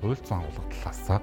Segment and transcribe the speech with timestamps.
[0.00, 1.22] хууль зүйн агуулга талаас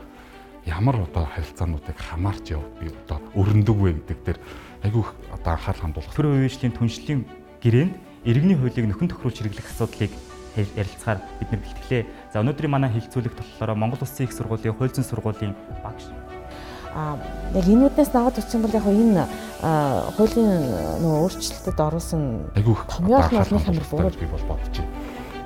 [0.65, 4.39] ямар одоо харилцаануудыг хамаарч яв би одоо өрнөдөг вэ гэдэг дээр
[4.83, 5.03] айгүй
[5.33, 6.15] одоо анхаарал хандуулах.
[6.15, 7.21] Төр үеийн түншлэлийн
[7.61, 7.93] гэрээнд
[8.25, 10.11] иргэний хуулийг нөхөн тохируулж хэрэглэх асуудлыг
[10.63, 12.03] ярилцахаар бид нар бэлтгэлээ.
[12.33, 15.53] За өнөөдрийн манай хилцүүлэг болохоор Монгол Улсын их сургуулийн хууль зүйн сургуулийн
[15.83, 16.09] багш
[16.97, 17.17] а
[17.53, 19.23] яг энүүднээс наваад утсан бол яг энэ
[20.17, 20.49] хуулийн
[21.03, 22.21] нөгөө өөрчлөлтөд оруулсан
[22.57, 24.89] томьёолын олны хамар бөгөөд би бол бодож байна.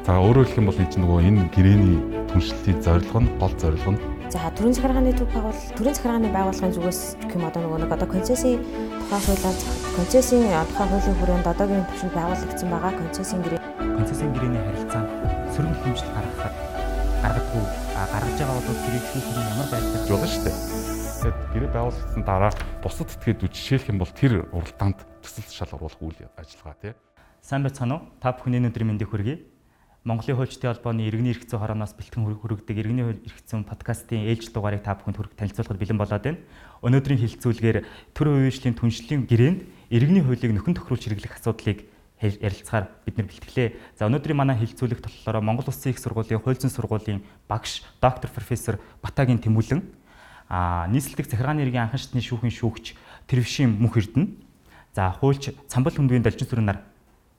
[0.08, 1.98] За өөрөөр хэлэх юм бол энэ чинь нөгөө энэ гэрээний
[2.32, 3.99] түншлэлтийн зорилго нь гол зорилго нь
[4.32, 8.07] За төрийн захиргааны төв байгуул төрийн захиргааны байгууллагын зүгээс гэх юм одоо нөгөө нэг одоо
[8.07, 9.57] концессийн тухай хуулиар
[9.99, 13.59] концессийн тухай хуулийн хүрээнд одоогийн төвшөнд байгуулагдсан байгаа концессийн гэрээ
[13.99, 15.10] концессийн гэрээний харилцаанд
[15.52, 16.55] сөрөг хэмжил гаргахад
[17.20, 20.58] гаргадгүй гаргаж байгаа бол тэрийг шүүхийн ямар байдлаар болно шүү дээ.
[21.22, 26.24] Тэгэхээр гэрээ байгуулагдсан дараа бусад этгээдүүд жишээлх юм бол тэр уралдаанд төсөл шал оруулах үйл
[26.40, 26.93] ажиллагаа тий.
[27.43, 28.08] Сайн байцгаана уу?
[28.24, 29.38] Та бүхний өнөөдрийн мэндийг хүргэе.
[30.08, 34.82] Монголын хуульчдын холбооны иргэний эрх зүйн хорооноос бэлтгэн хүргэдэг иргэний эрх зүйн подкастын ээлж дугаарыг
[34.82, 36.41] та бүхэнд хүргэх танилцуулахад бэлэн болоод байна.
[36.82, 37.77] Өнөөдрийн хилцүүлгээр
[38.18, 39.62] төр үеийн түншлийн гэрээнд
[39.93, 41.90] иргэний хуулийг нөхөн тохируулж хэрэглэх асуудлыг
[42.22, 43.98] ярилцахаар бид нар бэлтгэлээ.
[43.98, 48.77] За өнөөдрийн манай хилцүүлэг болохоор Монгол Улсын их сургуулийн хууль зүйн сургуулийн багш доктор профессор
[49.02, 49.82] Батагийн Тэмүүлэн
[50.52, 52.86] а нийслэлдэх захиргааны иргэн анхан шатны шүүхийн шүүгч
[53.26, 54.36] Тэрвшин Мөнх Эрдэнэ
[54.94, 56.80] за хуульч Цамбал хүндвийн далжин сүрэн нар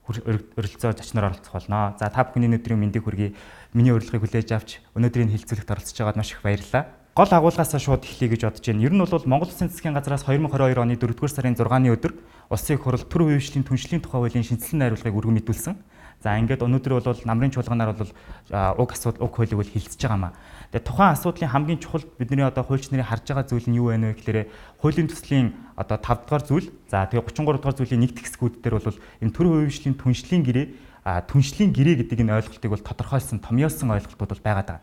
[0.09, 1.95] өрөлцөө зочноор оролцох болно.
[2.01, 3.35] За та бүхний өнөөдрийн мэндийг хүргэе.
[3.73, 6.91] Миний урилгыг хүлээж авч өнөөдрийн хилцүүлэгт оролцож байгаад маш их баярлалаа.
[7.15, 8.83] Гол агуулгаас шууд эхлэе гэж бодож байна.
[8.83, 12.13] Ер нь бол Монгол Улсын засгийн газраас 2022 оны 4-р сарын 6-ны өдөр
[12.53, 15.72] Улсын их хурл төр үеийн түншлийн тухай хуулийн шинжилсэн найруулгыг өргөн мэдүүлсэн.
[16.20, 18.12] За ингээд өнөөдөр бол намрын чуулганаар бол
[18.53, 20.36] уг асуудал уг хуулийг бол хилцэж байгаа маа.
[20.69, 24.14] Тэгээ тухайн асуудлын хамгийн чухал бидний одоо хуульч нарын харж байгаа зүйл нь юу вэ
[24.20, 24.53] гэхээр
[24.84, 29.01] хуулийн төслийн одоо 5 дугаар зүйл за тэгээ 33 дугаар зүйлийн нэг тэгсгүүд дээр бол
[29.01, 30.67] энэ төр хувийн түншлийн гэрээ
[31.02, 34.80] түншлийн гэрээ гэдэг энэ ойлголтыг бол тодорхойлсон томьёолсон ойлголтууд бол байгаа даа.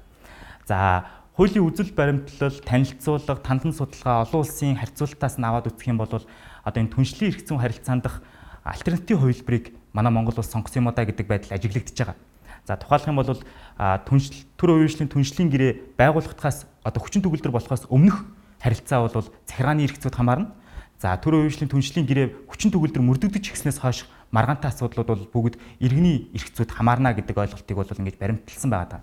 [0.68, 1.08] За
[1.40, 6.12] хуулийн үзэл баримтлал, танилцуулга, тандан судалгаа, олон улсын харьцуулалтаас нь аваад үзэх юм бол
[6.64, 8.22] одоо энэ түншлийн эрх зүйн харилцаанд дах
[8.64, 12.18] альтернатив хувилбарыг манай Монгол улс сонгосон юм да гэдэг байдал ажиглагдчихж байгаа.
[12.68, 13.42] За тухайлах юм бол
[14.06, 18.26] түншил төр үеийн түншлийн гэрээ байгуулагдахаас одоо хүчин төгөлдөр болохоос өмнөх
[18.62, 20.54] харилцаа бол захиргааны эрх зүйд хамаарна.
[21.00, 26.30] За төр үеийн түншлийн гэрээ хүчин төгөлдөр мөрдөгдөж ихснээс хойш маргаантай асуудлууд бол бүгд иргэний
[26.36, 29.02] эрх зүйд хамаарна гэдэг ойлголтыг бол ингэж баримталсан байгаа.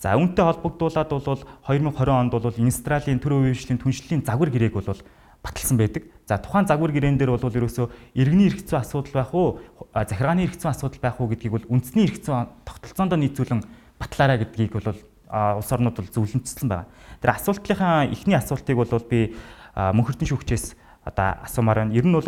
[0.00, 5.00] За үүнтэй холбогдуулаад бол 2020 онд бол Инстралийн төр үеийн түншлийн загвар гэрээг бол
[5.46, 6.10] баталсан байдаг.
[6.26, 9.62] За тухайн загвар гэрээн дээр бол ерөөсөө иргэний эрх зүйн асуудал байх уу,
[9.94, 13.62] захиргааны эрх зүйн асуудал байх уу гэдгийг бол үндэсний эрх зүйн тогтолцоонд нийцүүлэн
[14.02, 14.90] батлаарай гэдгийг бол
[15.30, 16.90] улс орнууд бол зөвлөмжсөн байна.
[17.22, 19.38] Тэр асуултынхаа эхний асуултыг бол би
[19.76, 20.74] мөнхөрдөн шүүгчээс
[21.06, 21.94] одоо асуумаар байна.
[21.94, 22.26] Ер нь бол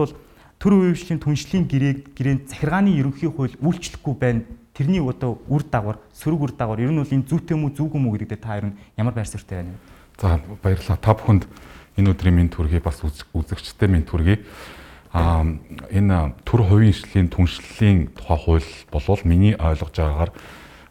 [0.59, 4.43] төр үеийн түншлийн гэрээг гэрээнд захиргааны ерөнхий хууль үйлчлэхгүй байна.
[4.75, 8.13] Тэрний одоо үр дагавар, сөрөг үр дагавар ер нь бол энэ зүйтэй мүү зүггүй мүү
[8.15, 9.79] гэдэг дээр та ер нь ямар байр суурьтай байна вэ?
[10.19, 10.99] За баярлалаа.
[11.03, 11.45] Та бүхэнд
[11.99, 14.47] энэ өдрийн минь төргий бас үзэгчтэй минь төргий
[15.13, 15.43] а
[15.91, 20.33] энэ төр хувийн ишлийн түншлэлийн тухай хууль болвол миний ойлгож байгаагаар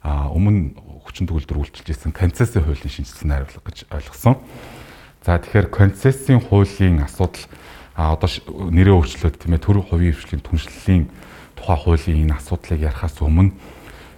[0.03, 0.75] өмнө
[1.07, 4.35] хүчин төгөлдөр үйлчилж исэн концессийн хуулийн шинжилсэн найруулга гэж ойлгосон.
[5.23, 7.45] За тэгэхээр концессийн хуулийн асуудал
[7.95, 8.29] одоо
[8.73, 11.03] нэрээ өөрчлөөд тийм ээ төр хувийн хвшлийн түншлэлийн
[11.55, 13.53] тухай хуулийн энэ асуудлыг ярихаас өмнө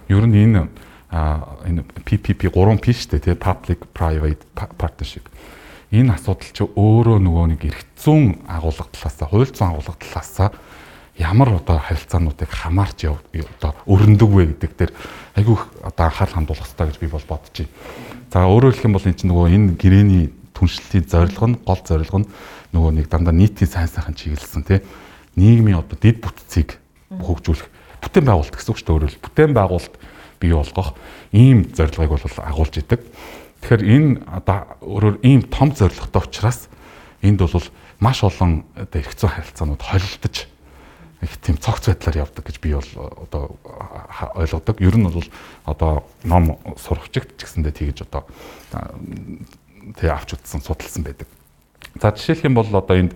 [0.08, 0.68] ер нь энэ
[1.10, 5.26] энэ PPP 3P шүү дээ тийм public private partnership
[5.90, 10.48] энэ асуудал чи өөрөө нөгөө нэг эрх зүүн агуулга талаасаа, хууль зүйн агуулга талаасаа
[11.18, 14.92] ямар одоо харилцаануудыг хамаарч одоо өрнөдөг вэ гэдэг дээр
[15.36, 17.74] айгүй одоо анхаарал хандуулах хэрэгтэй гэж би бол бодож байна.
[18.30, 20.24] За өөрөөр хэлэх юм бол энэ чинь нөгөө энэ гэрээний
[20.54, 22.30] түншлтийн зорилго нь гол зорилго нь
[22.72, 24.80] нөгөө нэг дандаа нийтийн сайн сайхан чиглэлсэн тий
[25.36, 26.78] нийгмийн одоо дид бүтцийг
[27.10, 27.68] хөгжүүлэх
[28.00, 29.94] бүтээн байгуулалт гэсэн үг шүү дээ өөрөөр бүтээн байгуулалт
[30.40, 30.94] бий болгох
[31.34, 33.00] ийм зорилгыг бол агуулж идэг.
[33.60, 36.68] Тэгэхээр энэ одоо өөрөөр ийм том зорилготой учраас
[37.22, 37.66] энд бол
[38.00, 40.48] маш олон одоо эрх зүйн харилцаанууд холилдож
[41.20, 42.92] их тийм цогц байдлаар явдаг гэж би бол
[43.28, 43.60] одоо
[44.34, 44.80] ойлгодог.
[44.80, 45.24] Ер нь бол
[45.68, 48.24] одоо ном сурагчигт ч гэсэндээ тэгэж одоо
[50.00, 51.28] тэг авч утсан судалсан байдаг.
[52.00, 53.12] За жишээлх юм бол одоо энд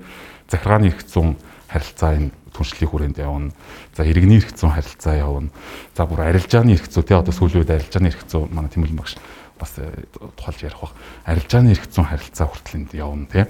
[0.52, 1.40] захиргааны эрх зүйн
[1.72, 3.50] харилцаа энэ түншлэлийн хүрээнд явна.
[3.98, 5.50] За иргэний зүйн харилцаа явна.
[5.98, 9.18] За бүр арилжааны зүй тий одоо сүүлийн үед арилжааны зүй манай Тэмүүлэн багш
[9.58, 9.90] бас э,
[10.38, 10.94] тухайлж ярих бах
[11.26, 13.44] арилжааны зүйн харилцаа хүртэл энд явна тий.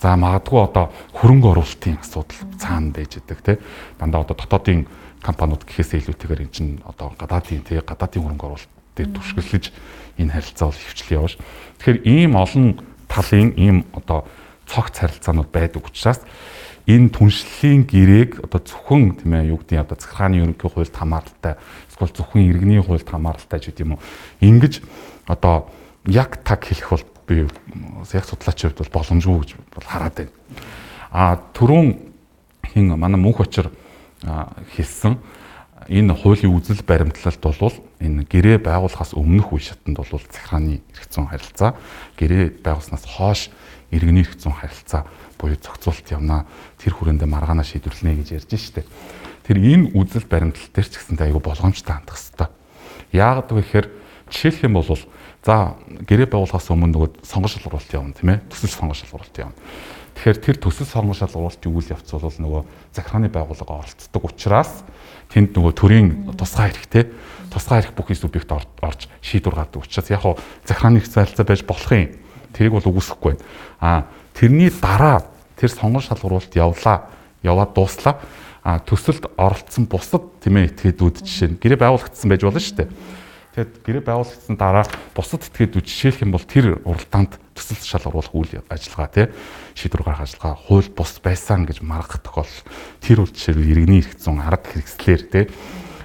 [0.00, 0.88] За магадгүй одоо
[1.20, 3.56] хөрөнгө оруулалтын асуудал цаана байж идэг тий.
[4.00, 4.86] Дандаа одоо дотоодын
[5.20, 9.74] компаниуд гэхээсээ илүүтэйгээр эн чинь одоо гадаадын тий гадаадын хөрөнгө оруулалт дээр түшгэлж
[10.22, 11.34] энэ харилцаа бол хөвчлэн явж.
[11.82, 12.66] Тэгэхээр ийм олон
[13.10, 14.26] талын ийм одоо
[14.70, 16.22] цогц харилцаанууд байдаг учраас
[16.88, 21.60] энэ түншлэлийн гэрээг одоо зөвхөн тийм ээ юу гэдэг нь одоо захиргааны ерөнхий хуульд хамааралтай
[21.92, 24.04] эсвэл зөвхөн иргэний хуульд хамааралтай ч гэдэг юм уу
[24.40, 24.80] ингэж
[25.28, 25.68] одоо
[26.08, 30.32] яг таг хэлэх бол би яг судлаачийн хувьд бол боломжгүй гэж бол хараад байна.
[31.12, 31.88] А түрүүн
[32.72, 33.68] хин манай мөнх очир
[34.24, 35.20] хэлсэн
[35.88, 41.28] энэ хуулийн үзэл баримтлалд бол энэ гэрээ байгуулахаас өмнөх үе шатанд бол захиргааны эрх зүйн
[41.28, 41.76] харилцаа
[42.16, 43.52] гэрээ байгуулснаас хойш
[43.92, 45.04] иргэний эрх зүйн харилцаа
[45.38, 46.44] буюу зохицуулт явна
[46.76, 48.84] тэр хүрээндээ маргаана шийдвэрлэнэ гэж ярьж штэ.
[49.46, 52.48] Тэр энэ үзэл баримтлал дээр ч гэсэнтэй айгу болгоомжтой хандах хэрэгтэй.
[53.14, 53.86] Яагаад гэхээр
[54.28, 54.90] жишээлх юм бол
[55.46, 59.56] за гэрээ байгуулахаас өмнө нөгөө сонгон шалгуулалт явна тийм ээ төсөл сонгон шалгуулалт явна.
[60.18, 62.62] Тэгэхээр тэр төсөл сонгон шалгуулалтын үйл явц бол нөгөө
[62.92, 64.82] захиргааны байгууллага оролцдог учраас
[65.30, 67.06] тэнд нөгөө төрийн тусгай хэрэгтэй
[67.54, 70.34] тусгай хэрэг бүхий субъект орж шийдвэр гаргадаг учраас яг хоо
[70.66, 72.12] захиргааны харилцаа байж болох юм.
[72.52, 73.44] Тэрийг бол үгүйсэхгүй байна.
[73.80, 73.92] А
[74.38, 75.26] Тэрний дараа
[75.58, 77.10] тэр сонгон шалгуулалт явлаа.
[77.42, 78.22] Яваад дууслаа.
[78.62, 82.88] А төсөлд оролцсон бусад тийм ээ этгээдүүд жишээ нь гэрээ байгуулагдсан байж болно шүү дээ.
[83.58, 89.10] Тэгэхээр гэрээ байгуулагдсан дараа бусад этгээдүүд жишээлх юм бол тэр уралдаанд төсөл шалгаруулах үйл ажиллагаа
[89.10, 89.26] тий
[89.74, 92.54] шийдвэр гаргах ажиллагаа хууль бус байсан гэж маргах тохиол
[93.02, 95.44] тэр үл жишээ иргэний эрх зүйн арга хэрэгслэр тий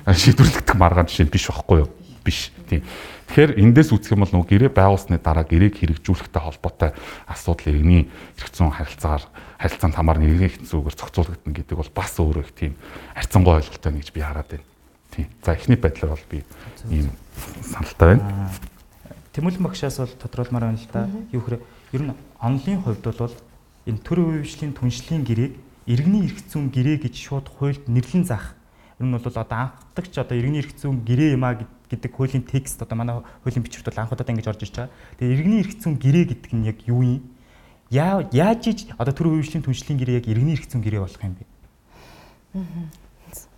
[0.10, 1.90] шийдвэрлэгдэх маргаан жишээ биш байхгүй юу?
[2.26, 2.50] Биш.
[2.66, 2.82] Тийм.
[3.34, 6.94] Тэгэхээр эндээс үүсэх юм бол нөгөө гэрээ байгуулсны дараа гэрээг хэрэгжүүлэхтэй холбоотой
[7.26, 9.26] асуудал иргэний зүйн харилцаагаар
[9.58, 12.78] харилцаанд хамаар нэгэн их зүгээр зохицуулагдана гэдэг бол бас өөрөө их тийм
[13.18, 14.70] харьцангуй ойлголттой нэг гэж би хараад байна.
[15.10, 15.28] Тийм.
[15.42, 16.46] За эхний байдлаар бол би
[16.94, 17.10] ийм
[17.66, 18.54] саналтай байна.
[19.34, 21.10] Тэмүүлэн багшаас бол тодруулмаар байна л да.
[21.34, 21.62] Юу гэхээр
[21.98, 23.34] ер нь онлын хувьд бол
[23.90, 25.58] энэ төр үеийн түншлийн гэрээг
[25.90, 28.54] иргэний эрх зүйн гэрээ гэж шууд хуульд нэрлэн заах.
[29.02, 32.82] Ер нь бол одоо анхдагч одоо иргэний эрх зүйн гэрээ юм а гэдэг хуулийн текст
[32.82, 34.94] одоо манай хуулийн бичвэрт бол анх удаа ингэж орж ирж байгаа.
[35.20, 37.22] Тэгээ иргэний эрх зүйн гэрээ гэдэг нь яг юу юм?
[37.94, 41.36] Яа яаж иж одоо төр үеийн түншлийн гэрээ яг иргэний эрх зүйн гэрээ болох юм
[41.38, 41.46] бэ?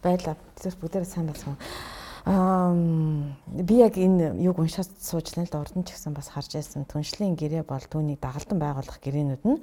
[0.03, 0.35] Баялаа.
[0.59, 1.55] Тэрс бүгдээрээ сайн болсон.
[2.25, 2.73] Аа
[3.47, 6.83] би яг энэ юг уншаад суужлаа л да урд нь ч гэсэн бас харж байсан.
[6.89, 9.61] Түншлийн гэрээ бол түүнийг дагалдан байгуулах гэрээнүүд нь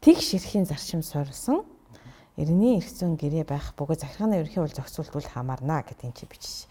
[0.00, 1.60] тэгш эрхийн зарчим суурилсан
[2.40, 6.64] иргэний эрх зүйн гэрээ байх бөгөөд захиргааны ерөнхий уул зохицуултгүй хамаарна гэдэг юм чи бичиж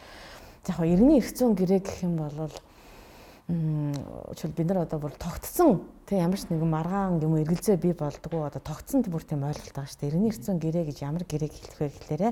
[0.68, 2.52] яг иргэний эрх зүйн гэрээ гэх юм бол
[3.50, 8.46] чөл бид нар одоо бүр тогтцсон тэг ямар ч нэгэн маргаан юм эргэлзээ бий болдгоо
[8.46, 10.10] одоо тогтцсон бүр тийм ойлголт байгаа шүү дээ.
[10.14, 12.30] Иргэний зүйн гэрээ гэж ямар гэрээг хэлэх вэ гэхлээрэ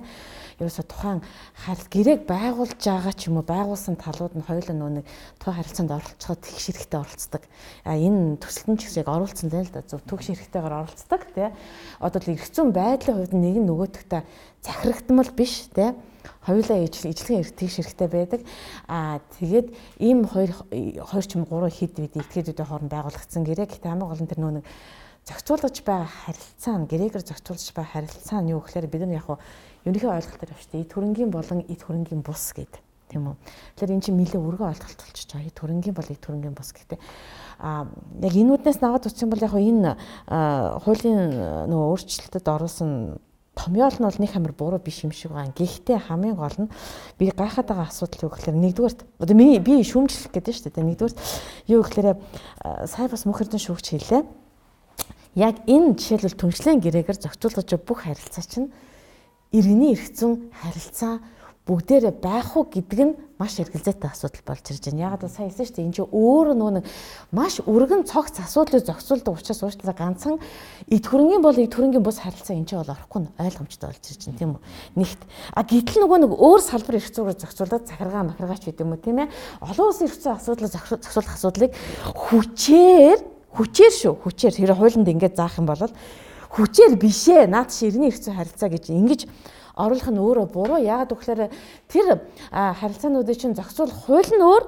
[0.61, 1.25] ерөөсө тухайн
[1.57, 5.05] харил гэрээг байгуулж байгаа ч юм уу байгуулсан талууд нь хоёулаа нөө нэг
[5.41, 7.43] тухайн харилцаанд оролцоход тэгш хэрэгтэй оролцдог.
[7.81, 11.49] А энэ төсөлтөн ч гэсэн яг оруулсан л да зөв төгш хэрэгтэйгээр оролцдог тий.
[11.97, 14.21] Одоо л зүйн байдлын хувьд нэг нь нөгөөтгтээ
[14.61, 15.97] захирагдмал биш тий
[16.45, 18.41] хоёулаа ижлэхэн эрхтгийш хэрэгтэй байдаг.
[18.87, 19.67] Аа тэгээд
[19.99, 20.51] ийм хоёр
[21.03, 23.67] хоёр ч юм гурван хэд бид этгээдүүдийн хооронд байгуулагдсан гэрээ.
[23.67, 24.65] Гэхдээ хамгийн гол нь тэр нөө нэг
[25.27, 29.27] зохицуулж байгаа харилцаа нь гэрээгээр зохицуулж байгаа харилцаа нь юу гэхээр бид нар яг
[29.83, 33.35] ерөнхий ойлголтоор авчтай эд хөрөнгийн болон эд хөрөнгийн бус гэдэг тийм үү.
[33.75, 35.47] Тэгэхээр эн чинь нэлээ өргөн ойлголт болчихж байгаа.
[35.47, 36.99] Эд хөрөнгийн бол эд хөрөнгийн бус гэдэг.
[37.59, 37.87] А
[38.19, 39.91] яг энүүднээс наваад утсан бол яг энэ
[40.83, 41.19] хуулийн
[41.71, 42.91] нөгөө өөрчлөлтөд оруулсан
[43.57, 45.57] томьёол нь бол нэг амар буруу биш юм шиг байгаа.
[45.57, 46.69] Гэхдээ хамгийн гол нь
[47.17, 50.85] би гайхаад байгаа асуудал юу гэхээр нэгдүгээрт одоо миний би шүүмжлэх гэдэг нь шүү дээ.
[50.93, 51.17] Нэгдүгээрт
[51.73, 52.09] юу гэхээр
[52.85, 54.23] сая бас мөхөрдөн шүүгч хэлээ.
[55.41, 58.69] Яг энэ жишээлбэл түншлэн гэрээгээр зохицуулж бүх харилцаа чинь
[59.49, 61.21] иргэний зүйн харилцаа
[61.67, 65.13] бүгдээрээ байх уу гэдэг нь маш эргэлзээтэй асуудал болж ирж байна.
[65.13, 65.85] Ягаад сая хэлсэн шүү дээ.
[65.85, 66.85] Энд чинь өөр нөгөө нэг
[67.35, 70.39] маш өргөн цогц асуудлыг зохицуулдаг учраас уучлаа ганцхан
[70.87, 74.21] эд хөрөнгийн бол эд хөрөнгийн бус харилцаа энэ чинь бол орохгүй нь ойлгомжтой болж ирж
[74.25, 74.61] байна тийм үү.
[74.95, 75.21] Нэгт
[75.53, 79.17] а гэтэл нөгөө нэг өөр салбар эрх зүйрээр зохицуулаад захиргаа махиргаач гэдэг юм уу тийм
[79.21, 79.31] ээ.
[79.61, 81.71] Олон улсын эрх зүйн асуудлыг зохицуулах асуудлыг
[82.15, 83.19] хүчээр
[83.53, 84.13] хүчээр шүү.
[84.23, 85.83] Хүчээр тэр хуулинд ингээд заах юм бол
[86.57, 87.45] хүчээр бишээ.
[87.45, 89.21] Наад чи иргэний эрх зүйн харилцаа гэж ингэж
[89.77, 90.81] оруулах нь өөрөө буруу.
[90.81, 91.53] Яагаад гэвэл
[91.87, 92.07] тэр
[92.51, 94.63] харилцаануудыг чинь зохицуулах хууль нь өөр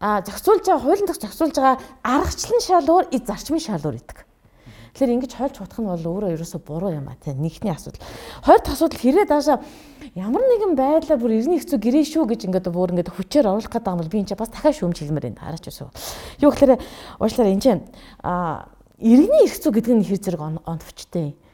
[0.00, 4.18] а зохицуулж байгаа хуулийн дах зохицуулж байгаа аргачлалын шал өөр, зарчмын шал өөр гэдэг.
[4.90, 8.02] Тэгэхээр ингэж хойлж хутах нь бол өөрөө ерөөсө буруу юм а тийм нэгний асуудал.
[8.42, 9.62] Хоёр дахь асуудал хэрэг даашаа
[10.18, 13.86] ямар нэгэн байдлаар бүр иргэний хэцүү гэрээ шүү гэж ингээд бүр ингээд хүчээр оруулах гэдэг
[13.86, 15.42] юм бол би энэ чинь бас дахиад шүүмж хэлмээр байна.
[15.46, 15.94] Хараач үсв.
[16.42, 16.72] Юу гэхээр
[17.22, 17.82] уучлаарай энэ чинь
[18.26, 18.66] а
[18.98, 21.49] иргэний хэцүү гэдэг нь хэр зэрэг оновчтой юм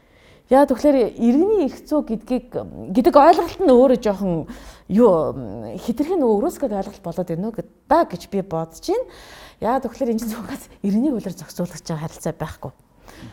[0.46, 2.54] Яа тэгэхээр иргэний эрх зүй гэдгийг
[2.94, 4.46] гэдэг ойлголт нь өөрөө жоохон
[4.86, 9.10] юу хитрхийн нөгөө өрөөсгöd ойлголт болоод байна уу да гэж би бодож байна.
[9.58, 12.70] Яа тэгэхээр энэ зүгээс иргэний хуулиар зохицуулах байгаа харилцаа байхгүй.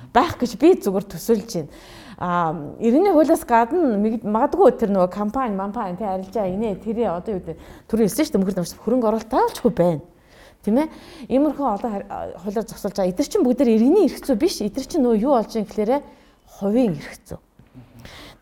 [0.09, 1.69] байх гэж би зүгээр төсөөлж байна.
[2.17, 7.45] А иргэний хуулиас гадна магадгүй тэр нөгөө компани, компани тий арилжаа инээ тэрий одоо юу
[7.93, 10.01] түрүү хэлсэн шүү дээ мөхөр намш хөрөнгө оруулалт таалчгүй байна.
[10.65, 10.89] Тийм ээ?
[11.29, 11.89] Иймэрхүү одоо
[12.41, 13.11] хуулиар зогсуулж байгаа.
[13.13, 14.61] Эдгэр чинь бүгд иргэний эрх зүй биш.
[14.61, 15.97] Эдгэр чинь нөгөө юу болж байгаа гэхлээрэ
[16.59, 17.39] хувийн эрх зүй.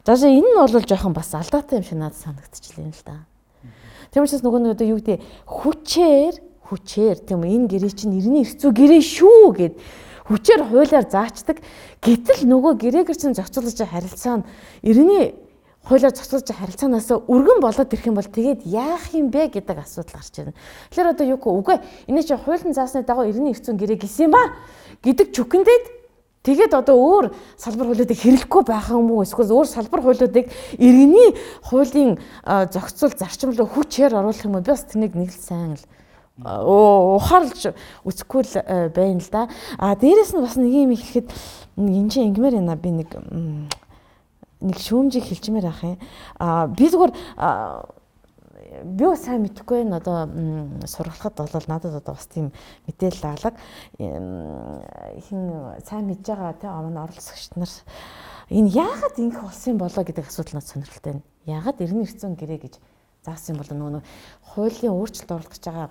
[0.05, 3.25] За энэ нь бол жоохон бас алдаатай юм шиг надад санагдчихлээ л да.
[4.11, 6.35] Тийм учраас нөгөө нэг одоо юу гэдэг хүчээр
[6.67, 9.75] хүчээр тийм энэ гэрээ чинь иргэний эрх зүй гэрээ шүү гэд
[10.27, 11.61] хүчээр хуулиар заачдаг.
[12.01, 14.47] Гэтэл нөгөө гэрээгээр чинь зохицуулж харилцаа нь
[14.81, 15.37] иргэний
[15.85, 20.35] хуулиар зохицуулж харилцаанаас өргөн болоод ирэх юм бол тэгээд яах юм бэ гэдэг асуудал гарч
[20.39, 20.57] ирнэ.
[20.91, 21.77] Тэгэхээр одоо юу гэх үгүй
[22.09, 24.57] энэ чинь хуулийн заасны дагуу иргэний эрх зүйн гэрээ гисэн ба
[25.05, 26.00] гэдэг чүкэндэд
[26.41, 27.25] тэгээд одоо өөр
[27.57, 30.49] салбар хуулиудыг хэрэглэхгүй байх юм уу эсвэл өөр салбар хуулиудыг
[30.81, 31.37] иргэний
[31.69, 35.85] хуулийн зохицуул зарчим руу хүчээр оруулах юм уу би бас тэнийг нэг л сайн л
[36.41, 39.45] ухаарлж үсэхгүй л байна л да.
[39.77, 41.29] А дээрэс нь бас нэг юм ихэд
[41.77, 43.13] энэ чинь ингмэр яна би нэг
[44.61, 45.97] нэг шүүмжийг хэлчмээр ах юм.
[46.39, 47.13] А би зүгээр
[48.71, 49.99] би бас сайн мэдэхгүй байна.
[49.99, 50.27] Одоо
[50.87, 52.51] сургалахад бол надад одоо бас тийм
[52.87, 53.51] мэдээлэл алга
[53.97, 55.41] хин
[55.83, 57.71] сайн мэдж байгаа те өмнө оролцогчд нар
[58.49, 61.27] энэ яагаад ингэх болсон болоо гэдэг асуудал надад сонирхолтой байна.
[61.45, 62.75] Яагаад эргэн ирцэн гэрээ гэж
[63.27, 64.03] заасан болоо нөгөө
[64.55, 65.89] хуулийн өөрчлөлт оруулах байгаа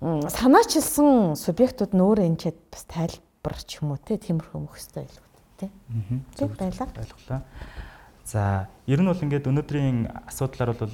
[0.00, 5.26] санаачилсан субъектууд нөөрэ энэ чад бас тайлбар ч юм уу те тиймэрхүү мөх хөстэй илүү
[5.58, 5.66] те.
[6.38, 6.46] Аа.
[6.54, 7.02] Баярлалаа.
[7.02, 7.42] Ойлголоо.
[8.28, 10.92] За, ер нь бол ингээд өнөөдрийн асуудлаар бол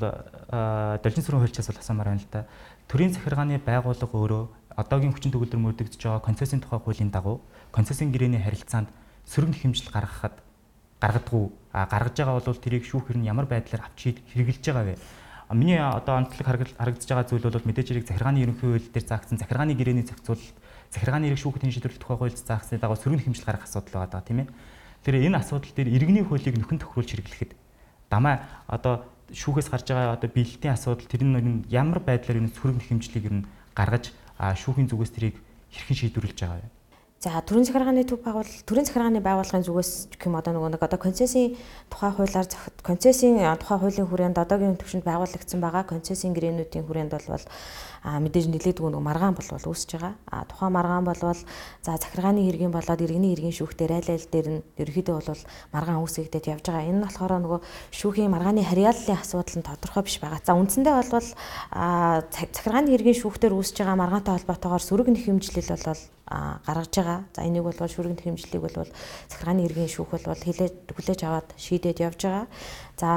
[1.02, 2.46] должин сүрэн хуульчаас бол асуумаар байна л да.
[2.86, 4.44] Төрийн захиргааны байгууллага өөрөө
[4.78, 7.42] одоогийн хүчин төгөлдөр мөрдөгдөж байгаа концессийн тухай хуулийн дагуу
[7.74, 8.86] концессийн гэрээний харилцаанд
[9.26, 10.38] сөрөг хэмжил гаргахад
[11.02, 14.98] гаргадгүй гаргаж байгаа бол тэрийг шүүхэр нь ямар байдлаар авч хэрэгжилж байгаа вэ?
[15.58, 19.74] Миний одоо онцлог харагдаж байгаа зүйл бол мэдээж хэрэг захиргааны ерөнхий хууль дээр заагдсан захиргааны
[19.74, 20.54] гэрээний зохицуулалт
[20.94, 24.48] захиргааны эрх шүүхтийн шийдвэрлэх тухай хуульд заагдсны дагуу сөрөг хэмжил гаргах асуудал байгаа тийм ээ.
[25.04, 27.52] Тэр энэ асуудал дээр иргэний хуулийг нөхөн тохируулж хэрэглэхэд
[28.08, 33.24] дамаа одоо шүүхээс гарч байгаа одоо бэлтийн асуудал тэр нь ямар байдлаар энэ сөрөг хэмжлийг
[33.28, 33.46] ер нь
[33.76, 35.36] гаргаж шүүхийн зүгээс тэрийг
[35.70, 36.68] хэрхэн шийдвэрлэж байгаа вэ?
[37.24, 41.00] За төрийн захиргааны төв байгуул төрийн захиргааны байгууллагын зүгээс гэх юм одоо нөгөө нэг одоо
[41.00, 41.56] концессийн
[41.88, 42.44] тухай хуулиар
[42.84, 47.48] концессийн тухай хуулийн хүрээнд одоогийн төвшөнд байгуулагдсан байгаа концессийн гэрээнүүдийн хүрээнд бол
[48.04, 50.12] мэдээж нэлээдгүй нэг маргаан болвол үүсэж байгаа.
[50.28, 51.40] А тухайн маргаан болвол
[51.80, 56.52] за захиргааны хэргийн болоод иргэний хэргийн шүүхтэр айл айл дээр нь ерөөхдөө бол маргаан үүсгэгдээд
[56.52, 56.84] явж байгаа.
[56.92, 60.44] Энэ нь болохоор нөгөө шүүхийн маргааны харьяаллын асуудал нь тодорхой биш байгаа.
[60.44, 61.08] За үндсэндээ бол
[61.72, 67.20] захиргааны хэргийн шүүхтэр үүсэж байгаа маргаантай холбоотойгоор сөрөг нөх хэмжлэл бол гаргаж байгаа.
[67.36, 68.88] За энийг бол шүргэн хэмжлэлийг бол
[69.28, 72.46] захиргааны иргэн шүүх бол хилээд хүлээж аваад шийдээд явж байгаа.
[72.96, 73.08] За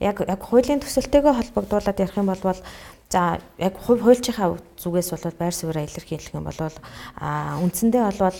[0.00, 2.58] яг яг хуулийн төсөлтөйгөө холбогдуулаад ярих юм бол
[3.10, 6.58] За яг хувь хуульчийнхаа зүгээс бол байр сууриа илэрхийлэх юм бол
[7.18, 8.38] а үндсэндээ бол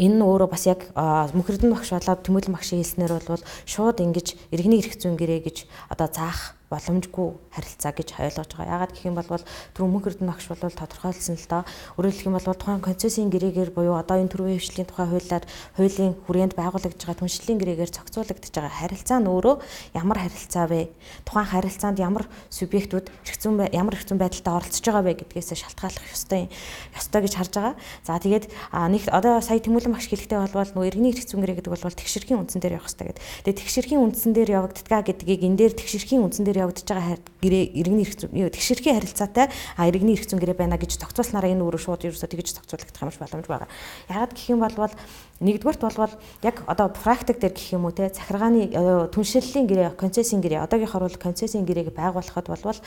[0.00, 0.88] энэ нь өөрөө бас яг
[1.36, 6.08] мөхөрдөн багш болоод тэмүүлэн багшийн хэлснээр бол шууд ингэж иргэний эрх зүйн гэрээ гэж одоо
[6.08, 8.70] заах боломжгүй харилцаа гэж ойлгож байгаа.
[8.70, 11.62] Яагаад гэх юм бол түрүүн мөнх эрдэнэ багш бол тодорхойлсон л доо.
[11.98, 16.14] Өөрөөр хэлэх юм бол тухайн концессийн гэрээгээр буюу одоо энэ төрийн хвшлийн тухай хуулиар хуулийн
[16.30, 19.56] хүрээнд байгуулагдж байгаа түншлэлийн гэрээгээр зохицуулагдж байгаа харилцаа нь өөрөө
[19.98, 20.94] ямар харилцаа вэ?
[21.26, 22.24] Тухайн харилцаанд ямар
[22.54, 26.46] субъектууд эрхцэн ямар эрхцэн байдалтай оролцож байгаа вэ гэдгээс шалтгааллах ёстой
[26.94, 27.74] ёстой гэж харж байгаа.
[28.06, 31.98] За тэгээд нэг одоо сая тэмүүлэн багш хэлэхдээ бол нөгөө иргэний эрхцэн гэрээ гэдэг бол
[31.98, 33.24] тэгшэрхийн үндсэн дээр явах хэрэгтэй гэдэг.
[33.42, 38.04] Тэгээд тэгшэрхийн үндсэн дээр явагддгаа гэдгийг энэ дээр тэгшэрхийн үндсэн дээр явагдаж байгаа гэрээ иргэний
[38.04, 42.04] эрх зүйн тэгшэрхийн харилцаатай а иргэний эрх зүйн гэрээ байна гэж тогтцуулснараа энэ өөрөө шууд
[42.04, 43.68] ерөөсөө тэгж тогтцуулагдах юмш боломж байгаа.
[44.12, 44.92] Ягаад гэх юм бол
[45.40, 46.14] нэгдүгээрт болвол
[46.44, 51.08] яг одоо практик дээр гэх юм уу те захиргааны э, түншлэлийн гэрээ концессийн гэрээ одоогийнхоор
[51.08, 52.78] бол концессийн гэрээг байгуулахад болвол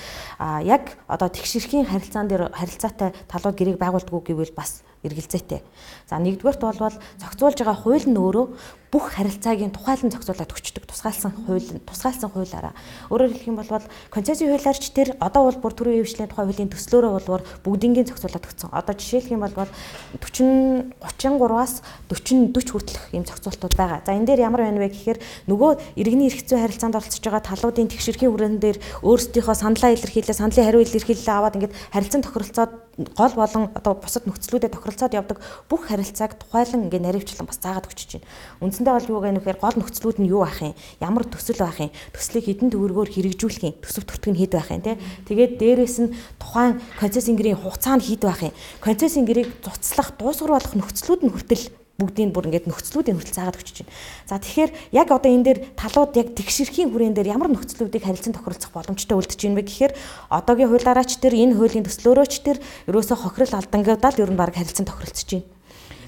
[0.62, 5.66] яг одоо тэгшэрхийн харилцаан дээр харилцаатай талууд гэрээг байгуулдаг уу гэвэл бас эргэлзээтэй.
[6.06, 8.46] За нэгдүгээрт болвол зохицуулж байгаа хууль нь өөрөө
[8.94, 12.78] бүх харилцаагийн тухайлан зохицуулаад өчтдөг тусгаалсан хууль тусгаалсан хуулиараа.
[13.10, 13.82] Өөрөөр хэлэх юм бол
[14.14, 18.70] концессийн хуулиарч тэр одоо бол бүр төрийн хэвшлийн тухай хуулийн төслөөрөө болвол бүгдингийн зохицуулаад өгсөн.
[18.70, 21.82] Одоо жишээлх юм бол 40 33-аас
[22.14, 24.06] 40 40 хүртэлх ийм зохицуултууд байгаа.
[24.06, 25.20] За энэ дээр ямар байна вэ гэхээр
[25.50, 30.66] нөгөө иргэний эрх зүйн харилцаанд оролцож байгаа талуудын тэгшэрхийн хүрээнд дээр өөрсдийнхөө саналаа илэрхийлээ, саналын
[30.70, 32.72] хариу илэрхийлэлээ аваад ингээд харилцан тохиролцоод
[33.18, 38.06] гол болон одоо бусад нөхцлүүдэд тохиролцоод явдаг бүх харилцааг тухайлан ингээд наривчлан бас заагаад өгч
[38.06, 38.26] чинь.
[38.62, 40.76] Үндсэн Үндсэндээ бол юу гэх нөхөр гол нөхцлүүд нь юу байх юм?
[41.00, 41.92] Ямар төсөл байх юм?
[42.12, 43.76] Төслийг хэдэн төгрөгөөр хэрэгжүүлэх юм?
[43.80, 45.00] Төсөв төртөг нь хэд байх юм те?
[45.24, 48.54] Тэгээд дээрэс нь тухайн концессийн гэрийн хугацаа нь хэд байх юм?
[48.84, 51.64] Концессийн гэрээг цуцлах, дуусгар болох нөхцлүүд нь хүртэл
[51.96, 53.92] бүгдийг бүр ингээд нөхцлүүдийн хүртэл заагаад өгч чинь.
[54.28, 58.74] За тэгэхээр яг одоо энэ дээр талууд яг тэгшэрхийн хүрээнд дээр ямар нөхцлүүдийг харилцан тохиролцох
[58.74, 59.94] боломжтой үлдэж байна вэ гэхээр
[60.34, 62.58] одоогийн хуулиараач тэр энэ хуулийн төслөөрөөч тэр
[62.90, 65.46] ерөөсө хохирол алдангаудаа л ер нь баг харилцан тохиролцож байна.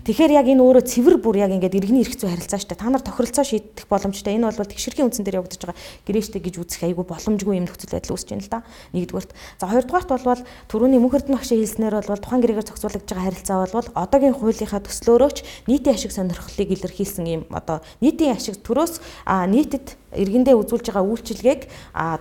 [0.05, 2.77] Тэгэхээр яг энэ өөрөө цэвэр бүр яг ингээд иргэний эрх зүй харилцаа штэ.
[2.77, 4.37] Та нар тохиролцоо шийдэх боломжтой.
[4.37, 8.13] Энэ бол тэгшэрхийн үндсэн дээр явагдаж байгаа гэрээштэй гэж үзэх айгүй боломжгүй юм нөхцөл байдал
[8.13, 8.59] үүсэж байна л да.
[8.93, 9.33] Нэгдүгээрт.
[9.57, 13.89] За хоёрдугаарт болвол түрүүний мөнх эрдэнэ багшийн хэлснээр бол тухайн гэрээгээр зохицуулагдж байгаа харилцаа бол
[13.97, 15.37] одоогийн хуулийнхаа төслөөрөөч
[15.73, 21.61] нийтийн ашиг сонирхлыг илэрхийлсэн юм одоо нийтийн ашиг төрөөс нийтэд иргэндээ үзүүлж байгаа үйлчилгээг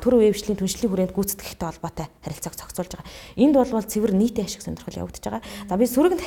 [0.02, 3.08] төр үеивчлийн түншлэлийн хүрээнд гүйцэтгэхтэй холбоотой харилцааг зохицуулж байгаа.
[3.38, 5.42] Энд болвол цэвэр нийтийн ашиг сонирхол явагдаж байгаа.
[5.70, 6.18] За би сөрөг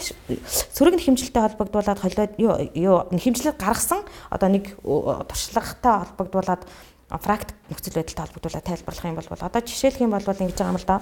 [0.74, 6.64] сөрөг хэмжилттэй холбогдуулаад холиод юу хэмжлэл гаргасан одоо нэг туршлагатай холбогдуулаад
[7.22, 10.88] практик нөхцөл байдалтай холбогдуулаад тайлбарлах юм бол одоо жишээлх юм бол ингэж байгаа юм л
[10.88, 10.98] да.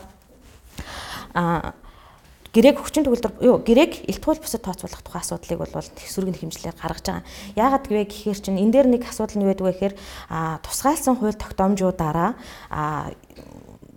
[1.33, 1.73] А
[2.55, 7.27] гэрээг хүчин төгөлдөр юу гэрээг илтгүүл бусад тооцоолох тухай асуудлыг бол сөргөний хэмжлэлээр гаргаж байгаа.
[7.59, 9.93] Яагаад гэвэ гэхээр чинь энэ дээр нэг асуудал нь байдаг гэхээр
[10.31, 12.31] а тусгайлсан хууль тогтоомжуудаараа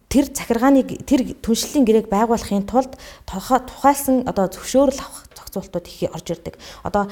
[0.08, 2.98] тэр захиргааны тэр түншлэлийн гэрээг байгуулахын тулд
[3.28, 6.54] тухайлсан одоо зөвшөөрөл авах зохицуултууд их орж ирдэг.
[6.82, 7.06] Одоо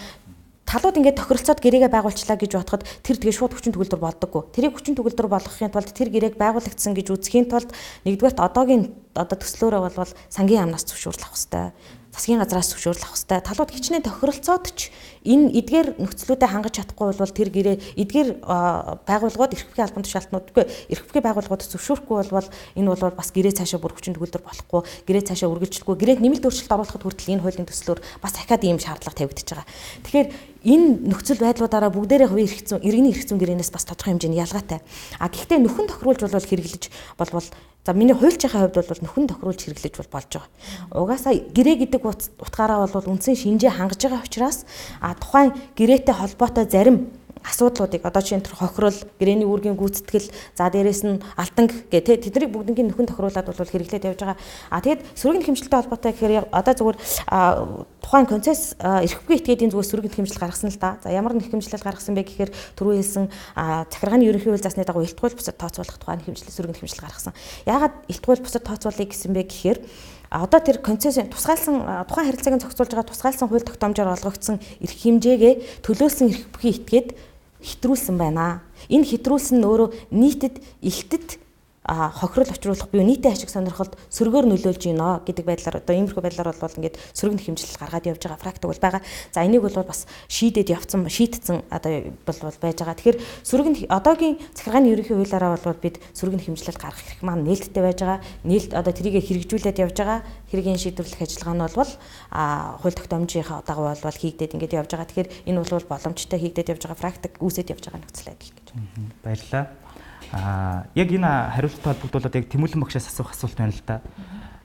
[0.66, 4.42] талууд ингээд тохиролцоод гэрээгээ байгуулчлаа гэж бодоход тэр тэгээ шууд хүчин төгөлдөр болдоггүй.
[4.50, 7.70] Тэрийг хүчин төгөлдөр болгохын тулд тэр гэрээг байгуулагдсан гэж үзэхийн тулд
[8.02, 11.70] нэгдүгээрт одоогийн одоо төслөөрөө болвол сангийн амнаас зөвшөөрөл авах хэрэгтэй
[12.16, 13.40] засгийн газраас зөвшөөрөл авах хэрэгтэй.
[13.44, 14.88] Талууд хичнээн тохиролцоод ч
[15.26, 18.28] энэ эдгээр нөхцлүүдэд хангаж чадахгүй бол тэр гэрээ эдгээр
[19.04, 23.58] байгууллагууд эрх бүхий албан тушаалтнууд үгүй эрх бүхий байгууллагууд зөвшөөрөхгүй бол энэ бол бас гэрээ
[23.60, 27.68] цаашаа бүр хүчин төгөлдөр болохгүй гэрээ цаашаа үргэлжлэхгүй гэрээг нэмэлт өөрчлөлт оруулахад хүртэл энэ хуулийн
[27.68, 29.66] төслөөр бас дахиад ийм шаардлага тавигдчихж байгаа.
[30.06, 30.28] Тэгэхээр
[30.66, 34.80] энэ нөхцөл байдлуудаараа бүгдээрээ хувийн эрх зүйн иргэний эрх зүйн гэрээнээс бас тодорхой хэмжээний ялгаатай.
[35.18, 36.84] А гэхдээ нөхөн тохируулж болвол хэрэглэж
[37.18, 37.48] болвол
[37.86, 40.50] За миний хуульчийнхаа хувьд бол нөхөн тохируулж хэрэглэж бол болж байгаа.
[40.90, 44.66] Угаасаа гэрээ гэдэг утгаараа бол үндсэн шинжээ хангаж байгаа учраас
[44.98, 47.14] а тухайн гэрээтэй холбоотой зарим
[47.44, 52.52] асуудлуудыг одоо чинь тэр хохирол, гэрээний үүргийн гүйцэтгэл, за дээрэс нь алтан гэх тэ тэднийг
[52.52, 54.38] бүгднийг нөхөн тохируулаад бол хэрэглээд явж байгаа.
[54.70, 56.98] А тэгэд сөрөгийн хэмжилттэй холбоотой гэхээр одоо зүгээр
[58.06, 60.98] тухайн концесс эрх бүхий этгээдийн зүгээс сөрөгийн хэмжилт гаргасан л да.
[61.02, 63.26] За ямар нэг хэмжилт гаргасан бэ гэхээр түрүү хэлсэн
[63.58, 67.34] захиргааны ерөнхий хууль засны дагуу илтгүүл бусад тооцоолох тухайн хэмжилт сөрөгийн хэмжилт гаргасан.
[67.66, 69.78] Яагаад илтгүүл бусад тооцоолъё гэсэн бэ гэхээр
[70.42, 75.54] одоо тэр концессийн тусгайлсан тухайн харилцааг зохицуулж байгаа тусгайлсан хууль тогтоомжоор олгогдсон эрх хэмжээгээ
[75.86, 77.08] төлөөсөн эрх бүхий этгээд
[77.62, 78.62] хэтрүүлсэн байна.
[78.92, 81.40] Энэ хэтрүүлсэн нь өөрөө нийтэд илтэд
[81.86, 86.78] хохирол очруулах буюу нийтийн ашиг сонирхолд сөргөөр нөлөөлж гинэ гэдэг байдлаар одоо иймэрхүү байдлаар бол
[86.82, 89.02] ингээд сөрөг хэмжилт гаргаад явж байгаа практик бол байгаа.
[89.30, 92.98] За энийг бол бас шийдээд явцсан шийдтсэн одоо бол байж байгаа.
[92.98, 97.98] Тэгэхээр сөрөг одоогийн захиргааны ерөнхий хуулиараа бол бид сөрөг хэмжилт гаргах хэрэг маань нээлттэй байж
[98.02, 98.20] байгаа.
[98.42, 100.20] Нээлт одоо трийг хэрэгжүүлээд явж байгаа.
[100.50, 101.92] Хэргийн шийдвэрлэх ажиллагаа нь бол
[102.34, 102.42] а
[102.82, 105.06] хууль тогтоомжийнхаа дагуу бол хийгдээд ингээд явж байгаа.
[105.06, 108.66] Тэгэхээр энэ бол боломжтой хийгдээд явж байгаа практик үүсээд явж байгаа нөхцөл байдал гэж.
[109.22, 109.85] Баярлалаа.
[110.32, 114.00] Аа яг энэ хариулттай холбогдуулаад яг Тэмүүлэн багшаас асуух асуулт байна л да.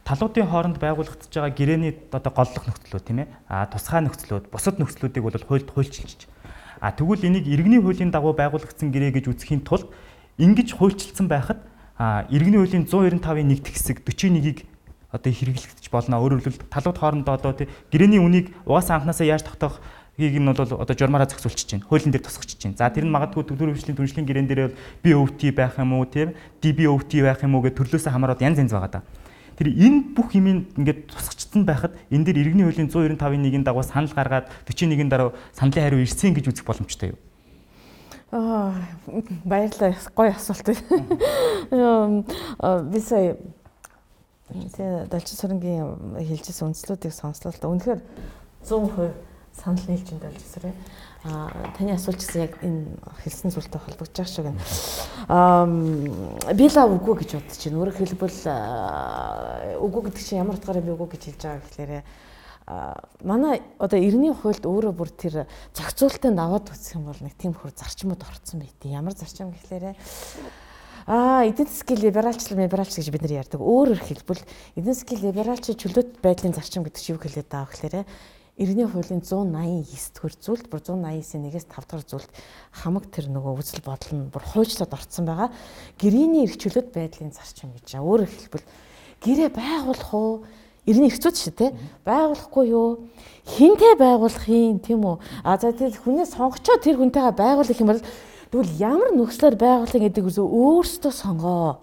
[0.02, 3.28] Талуудын хооронд байгуулагдаж байгаа гэрээний одоо голлох нөхцлүүд тийм ээ.
[3.45, 6.26] Аа тусгай нөхцлүүд, бусад нөхцлүүдийг бол хуульд хуульчилж.
[6.82, 9.93] А тэгвэл энийг иргэний хуулийн дагуу байгуулагдсан гэрээ гэж үзэхийн тулд
[10.41, 11.62] ингэж хуульчилсан байхад
[12.02, 14.65] а иргэний хуулийн 195-ын нэгд хэсэг 41-ийг
[15.13, 16.17] одоо хэрэглэгдэж болно.
[16.17, 17.54] Өөрөөр хэлбэл талууд хоорондоо одоо
[17.93, 19.78] гэрээний үнийг угаасаа анханасаа яаж тогтоох
[20.17, 22.76] гийг нь бол одоо журмаараа зохицуулчих чинь хуулийн дээр тусгахчих чинь.
[22.76, 27.12] За тэр нь магадгүй төгтөр хвшлийн түншлийн гэрэн дээр BOT байх юм уу тийм DBOT
[27.24, 29.06] байх юм уу гэх төрлөөсөө хамаарат янз янз байгаа да.
[29.56, 34.12] Тэр энэ бүх юмыг ингээд тусгачтсан байхад энэ дээр иргэний хуулийн 195-ын нэгэн дагуу санал
[34.12, 37.19] гаргаад 41-ийн дараа саналын хариу ирсэн гэж үзэх боломжтой юу?
[38.32, 38.76] Аа
[39.45, 39.95] баярлалаа.
[40.15, 40.65] Гоё асуулт.
[42.91, 43.38] Би сая
[44.52, 47.71] тэгээ Далчин сүрэнгийн хэлжсэн үндслүүдийг сонслоо л да.
[47.71, 48.00] Үнэхээр
[48.67, 50.76] 100% санал нийлжинд болж эсрэг.
[51.24, 54.62] А таны асуулт гэсэн яг энэ хэлсэн зүйлтэй холбогдож байгаа шиг байна.
[55.28, 55.66] Аа
[56.56, 57.80] би л үгүй гэж бодож байна.
[57.80, 58.40] Өөрөөр хэлбэл
[59.86, 62.02] үгүй гэдэг чинь ямар утгаараа би үгүй гэж хэлж байгаа гэхлээрэ
[63.26, 65.36] манай одоо эртний хуульд өөрөө бүр тэр
[65.76, 68.80] зохицуултанд аваад үзэх юм бол нэг тийм хөр зарчмууд орцсон байт.
[68.86, 69.98] Ямар зарчим гэхлээрэ
[71.08, 73.58] Аа, эдийн засгийн либералчлал, либералч гэж бид нар ярьдаг.
[73.58, 74.46] Өөрөөр хэлбэл
[74.78, 78.06] эдийн засгийн либералч чөлөөт байдлын зарчим гэдэг чинь юу хэлээд байгаа гэхээр
[78.60, 82.32] Иргэний хуулийн 189 дэх зүйлд бүр 189-ийн 1-ээс 5 дахь зүйлд
[82.76, 85.50] хамаг тэр нөгөө үзэл бодол нь бүр хуйчлаад орцсон байгаа.
[85.96, 88.04] Гэрээний эрх чөлөөт байдлын зарчим гэж.
[88.04, 88.68] Өөрөөр хэлбэл
[89.24, 90.44] гэрээ байгуулах уу?
[90.84, 91.72] Иргэний эрх зүйд шүү дээ.
[92.04, 93.08] Байгуулахгүй юу?
[93.48, 95.16] Хинтээ байгуулах юм тийм үү?
[95.48, 98.04] А за тэр хүнээ сонгочоо тэр хүнтэйгээ байгуулах юм бол
[98.52, 101.80] тэгвэл ямар нөхцлөөр байгуулах гэдэг үсөө өөрсдөө сонгоо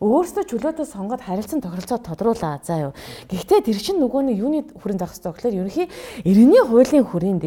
[0.00, 2.60] Өөрөөсөө чөлөөтэй сонгоод харилцан тохиролцоо тодруулаа.
[2.62, 2.92] За юу.
[3.28, 5.86] Гэхдээ тэр чинь нөгөө нэг юуны хүрээнд авах хэрэгтэй гэхээр ерөнхий
[6.24, 7.44] иргэний хуулийн хүрээнд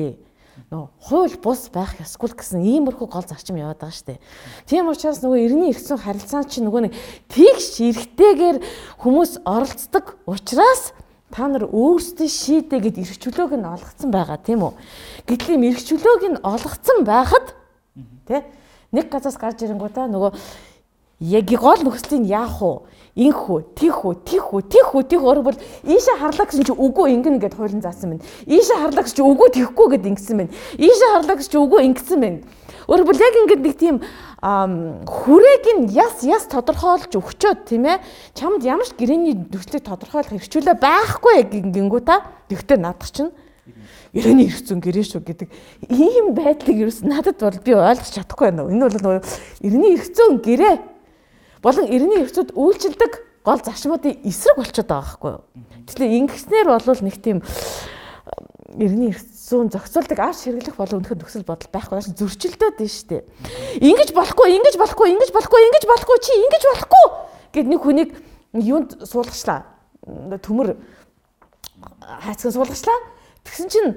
[0.71, 4.19] нөө хууль бус байх ёсгүй гэсэн иймэрхүү гол зарчим яваад байгаа шүү дээ.
[4.71, 6.93] Тийм учраас нөгөө иргэний эрх зүйн харилцаа чинь нөгөө нэг
[7.27, 8.57] тэгш эргэтэйгээр
[9.03, 10.95] хүмүүс оролцдог учраас
[11.27, 14.73] та нар өөрсдөө шийдэ гэд эрхчлөөг нь олгоцсон байгаа тийм үү.
[15.27, 17.51] Гэтэл юм эрхчлөөг нь олгоцсон байхад
[18.27, 18.39] тий
[18.95, 20.31] нэг газаас гарч ирэнгүүтээ нөгөө
[21.21, 22.81] яг гол нөхцөлийг яах вэ?
[23.15, 26.73] Инх үү, тих үү, тих үү, тих үү, тих өөр бол ийшээ харлаа гэсэн чи
[26.73, 28.23] үгүй ингэнэ гэд хуйлан заасан байна.
[28.47, 30.55] Ийшээ харлаа гэсэн чи үгүй тихгүй гэд ингэсэн байна.
[30.79, 32.39] Ийшээ харлаа гэсэн чи үгүй ингэсэн байна.
[32.87, 33.95] Өөр бол яг ингэдэг нэг тийм
[34.41, 38.01] хүрээг нь яс яс тодорхойлж өгчөөд тийм ээ
[38.33, 43.35] чамд ямар ч гэрээний нөхцөлийг тодорхойлох хэрэгчлээ байхгүй гингүү та тэгтээ надах чинь
[44.11, 45.47] Ирэний эрх зүйн гэрээ шүү гэдэг
[45.87, 48.67] ийм байдлыг ерөөс надад бол би ойлгож чадахгүй байна.
[48.67, 49.23] Энэ бол
[49.95, 50.90] эрх зүйн гэрээ
[51.61, 53.11] болон ирэний эрх зүйд үйлчилдэг
[53.45, 55.41] гол зарчмуудын эсрэг болчиход байгаа байхгүй юу.
[55.87, 57.39] Тэгэхээр ингэснээр бол нэг тийм
[58.77, 63.07] иргэний эрх зүйн зохицуулдаг арш хэрэглэх болон өнөхөр нөхцөл бодол байхгүй маш зөрчилдөөд нь шүү
[63.09, 63.21] дээ.
[63.83, 67.05] Ингиж болохгүй, ингиж болохгүй, ингиж болохгүй, ингиж болохгүй чи ингиж болохгүй
[67.51, 68.09] гэд нэг хүнийг
[68.55, 69.67] юунд суулгачлаа.
[70.39, 70.79] Төмөр
[71.99, 72.97] хайцхан суулгачлаа.
[73.43, 73.89] Тэгсэн чинь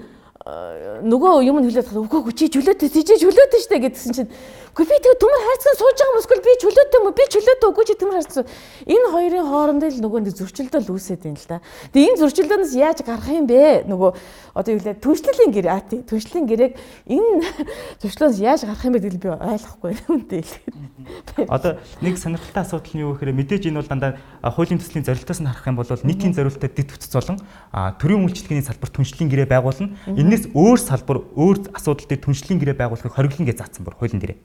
[0.45, 4.31] нөгөө юм нь хүлээд үгүй үгүй чи чөлөөтэй тийж чөлөөтэй штэ гэдгсэн чинь
[4.75, 7.69] үгүй би тэгээ төмөр хайцсан сууж байгаа юм эсвэл би чөлөөтэй юм уу би чөлөөтэй
[7.71, 8.45] үгүй чи төмөр хайцсан
[8.91, 11.63] энэ хоёрын хооронд л нөгөө нэг зөрчилдөл үүсээд юм л да.
[11.95, 13.87] Тэгээ энэ зөрчилдөөс яаж гарах юм бэ?
[13.87, 14.11] Нөгөө
[14.59, 16.73] одоо юу лээ түншлэлийн гэрээ аа тий түншлэлийн гэрээг
[17.07, 17.35] энэ
[18.03, 21.47] зөрчлөөс яаж гарах юм бэ гэдэл би ойлгохгүй үнтэй хэлээд.
[21.55, 25.47] Одоо нэг сонирхолтой асуудал нь юу гэхээр мэдээж энэ бол дандаа хуулийн төслийн зорилтоос нь
[25.55, 27.39] харах юм бол нийтийн зорилттой дэд бүтц болон
[28.03, 29.95] төрийн үйлчлэгээний салбар түншлэлийн гэрээ байгуулна.
[30.11, 34.39] Энээс өөр салбар өөр асуудал дээр түншлэлийн гэрээ байгуулахыг хориглон гэж заасан бүр хуулийн дээрээ.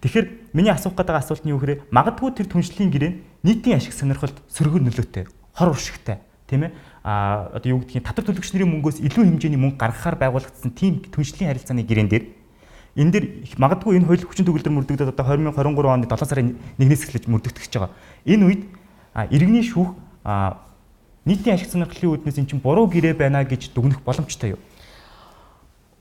[0.00, 4.36] Тэгэхээр миний асуух гэдэг асуулт нь юу гэхээр магадгүй тэр түншлэлийн гэрээ нийтийн ашиг сонирхолд
[4.48, 5.24] сөргөр нөлөөтэй,
[5.56, 6.72] хор уршигтай тийм ээ
[7.04, 11.52] а одоо юу гэдгийг татвар төлөгч нарын мөнгөөс илүү хэмжээний мөнгө гаргахаар байгуулагдсан тийм түншлэлийн
[11.52, 12.24] харилцааны гэрээн дээр
[12.96, 13.24] энэ дэр
[13.60, 16.48] магадгүй энэ хууль хүчин төгөлдөр мөрдөгдөд одоо 2023 оны 7 сарын
[16.78, 17.92] 1-ээс эхлэж мөрдөгдөх гэж байгаа.
[18.24, 18.62] Энэ үед
[19.34, 19.96] иргэний шүүх
[21.26, 24.60] нийтийн ашиг сонирхлын үүднээс эн чинь буруу гэрээ байна гэж дүгнэх боломжтой юу?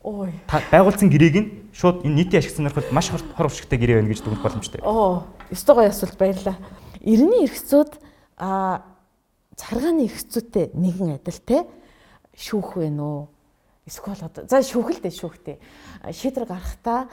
[0.04, 0.36] Ой.
[0.52, 4.44] Байгуулсан гэрээг нь шууд энэ нийтийн ашиг сонирхолд маш хор уршигтай гэрээ байна гэж дүгнэх
[4.44, 4.84] боломжтой.
[4.84, 6.60] Оо, өстой гоё асуулт баярлаа.
[7.00, 8.04] Иргэний эрхцүүд
[8.36, 8.84] а
[9.56, 11.64] царгааны эрхцүүтэй нэгэн адил те
[12.36, 13.32] шүүх вэ нөө?
[13.88, 15.58] Эсвэл одоо за шүүхэлтэй шүүхтэй.
[16.12, 17.08] Шийдвэр гаргахтаа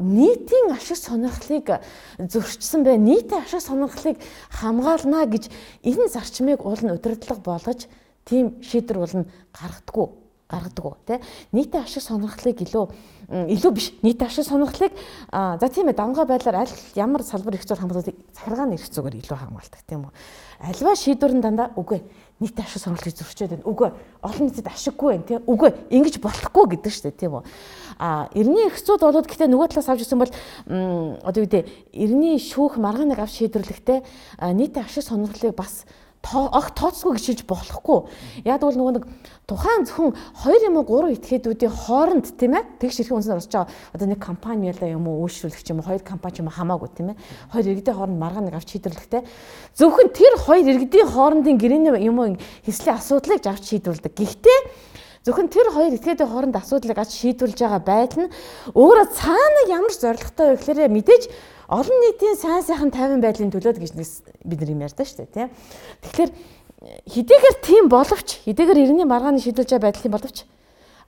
[0.00, 1.76] нийтийн ашиг сонирхлыг
[2.16, 4.16] зөрчсөн бай, нийтийн ашиг сонирхлыг
[4.48, 5.52] хамгаална гэж
[5.84, 7.84] энэ зарчмыг уул нь удирдлага болгож
[8.24, 11.18] тийм шийдвэр болно гаргадаггүй гаргадаг тий
[11.52, 12.84] нийтийн ашиг сонирхлыг илүү
[13.28, 13.92] илүү биш.
[14.02, 14.92] Нийтийн ашиг сонирхлыг
[15.30, 19.36] за тийм ээ давнгаа байдлаар аль ямар салбар их зур хамгаалалтыг захиргааны их зүгээр илүү
[19.36, 20.12] хамгаалдаг тийм үү?
[20.64, 22.00] Альва шийдвэр нь дандаа үгүй
[22.40, 23.68] нийтийн ашиг сонирхлыг зөрчөөд байна.
[23.68, 23.88] Үгүй
[24.24, 27.44] олон нийтэд ашиггүй байна тий үгүй ингэж болохгүй гэдэг шүү дээ тийм үү?
[28.00, 30.32] А эртний их зууд болоод гэтээ нөгөө талаас авч ирсэн бол
[31.26, 33.98] одоо юу гэдэг эртний шүүх маргааныг авч шийдвэрлэхдээ
[34.54, 35.84] нийтийн ашиг сонирхлыг бас
[36.34, 38.00] огт тооцгүй хэлж болохгүй.
[38.44, 39.04] Яг бол нөгөө нэг
[39.48, 40.12] тухайн зөвхөн
[40.44, 44.20] 2 юм уу 3 этгээдүүдийн хооронд тийм ээ тэгш ирэх үнсээр орж байгаа одоо нэг
[44.20, 47.20] компани ялаа юм уу үйлчлүүлэгч юм уу хоёр компани юм хамаагүй тийм ээ
[47.52, 49.22] хоёр иргэдийн хооронд маргаан нэг авч шийдвэрлэхтэй
[49.72, 52.36] зөвхөн тэр хоёр иргэдийн хоорондын гэрээний юм уу
[52.68, 54.12] хэслийн асуудлыг авч шийдвэрлэдэг.
[54.12, 54.60] Гэхдээ
[55.24, 58.32] зөвхөн тэр хоёр этгээдийн хооронд асуудлыг авч шийдвэрлэж байгаа байдал нь
[58.72, 61.22] өөрөө цаана ямар зоригтой вэ гэхээр мэдээж
[61.68, 65.48] олон нийтийн сайн сайхан тайван байдлын төлөөд гэж бид нар юм ярьдаа шүү дээ тийм.
[66.00, 66.30] Тэгэхээр
[67.12, 70.48] хэдийгээр тийм боловч хэдийгээр иргэний маргааны байгаа байдлын боловч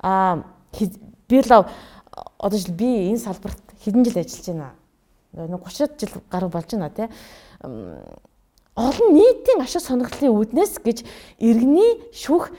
[0.04, 0.44] аа
[0.76, 1.64] би л
[2.36, 4.74] одоо жил би энэ салбарт хэдэн жил ажиллаж байна.
[5.32, 7.08] Нэг 30 жил гаруй болж байна тий.
[8.76, 11.08] Олон нийтийн ашиг сонирхлын үүднээс гэж
[11.40, 12.52] иргэний шүүх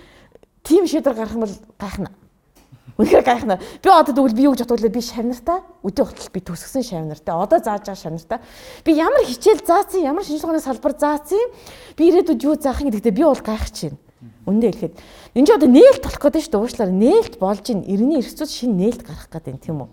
[0.64, 2.10] тийм шийдвэр гаргах юм бол гайхна.
[2.98, 3.58] Үнэхээр гайхна.
[3.82, 7.58] Би одоо тэгвэл би юу гэж бодвол би шавнартаа өдөө хотол би төсгсөн шавнартаа одоо
[7.58, 8.40] зааж байгаа шавнартаа
[8.86, 11.42] би ямар хичээл заасан ямар шинжилгээний салбар заасан
[11.98, 13.98] би ирээдүйд юу заах юм гэдэгтээ би бол гайхаж байна.
[14.46, 14.94] Үндэ хэлэхэд
[15.34, 18.76] энэ ч одоо нээлт болох гэдэг шүү дээ уучлаарай нээлт болж ин эртний эрсцүүд шинэ
[18.78, 19.90] нээлт гарах гэдэг юм тийм үү?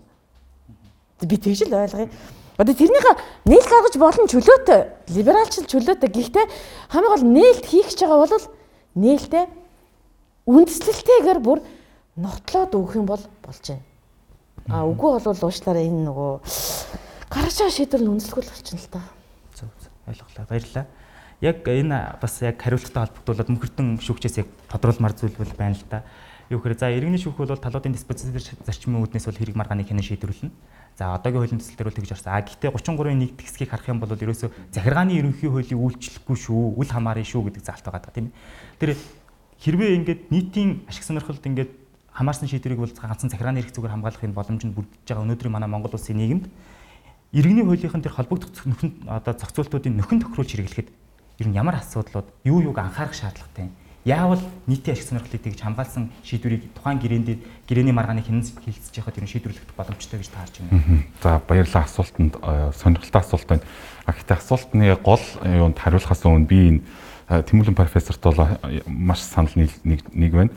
[1.25, 2.09] Би тэгж л ойлгоё.
[2.59, 3.15] Одоо тэрнийхээ
[3.47, 4.81] нээлт гаргаж болон чөлөөтэй
[5.15, 6.45] либералчл чөлөөтэй гэхдээ
[6.91, 8.45] хамгийн гол нээлт хийх гэж байгаа бол
[8.99, 9.45] нээлтээ
[10.45, 11.59] үндслэлтэйгээр бүр
[12.19, 13.83] нотлоод өгөх юм бол болж байна.
[14.67, 16.31] А үгүй бол уушлаараа энэ нөгөө
[17.31, 19.01] гарч байгаа шийдвэр нь үнэлэхгүй болчихно л та.
[19.55, 20.45] Зөв зөв ойлголоо.
[20.51, 20.85] Баярлалаа.
[21.39, 26.03] Яг энэ бас яг хариулттай холбогдуулаад мөнхөртөн шүүгчээс яг тодруулмаар зүйл бол байна л та.
[26.51, 30.51] Юу гэхээр за иргэний шүүх бол талуудын диспозитив зарчмын үүднээс бол хэрэг маргааны хянан шийдвэрлэнэ.
[30.97, 32.33] За одоогийн хуулийн төсөл дээр бол тэгж орсон.
[32.33, 36.89] А гэхдээ 33-ын 1 хэсгийг харах юм бол ерөөсөө захиргааны ерөнхий хуулийн үйлчлэхгүй шүү, үл
[36.89, 38.33] хамааран шүү гэдэг заалт байгаа тийм.
[38.81, 38.97] Тэр
[39.61, 41.69] хэрвээ ингээд нийтийн ашиг сонирхолд ингээд
[42.19, 45.95] хамаарсан шийдвэрийг бол ганцхан захиргааны эрх зүгээр хамгаалахын боломж нь бүрдэж байгаа өнөөдрийн манай Монгол
[45.95, 46.51] улсын нийгэмд
[47.31, 50.89] иргэний хуулийнхын тэр холбогдох нөхөн одоо зохицуултуудын нөхөн тохируулж хэрэглэхэд
[51.39, 53.71] ер нь ямар асуудлууд юу юуг анхаарах шаардлагатай
[54.03, 57.29] яавал нийтийн ашиг сонирхлыг тэгж хамгаалсан шийдвэрийг тухайн гэрээнд
[57.67, 61.03] гэрээний маргааны хянан хилцэж яхад ер нь шийдвэрлэх боломжтой гэж таарч байна.
[61.21, 62.35] За баярлалаа асуултанд
[62.79, 63.63] сонирхолтой асуулт байна.
[64.07, 66.81] А гэхдээ асуултны гол юунд хариулахаас өмнө би энэ
[67.29, 70.49] Тэмүүлэн профессорт бол маш санал нэг нэг байна.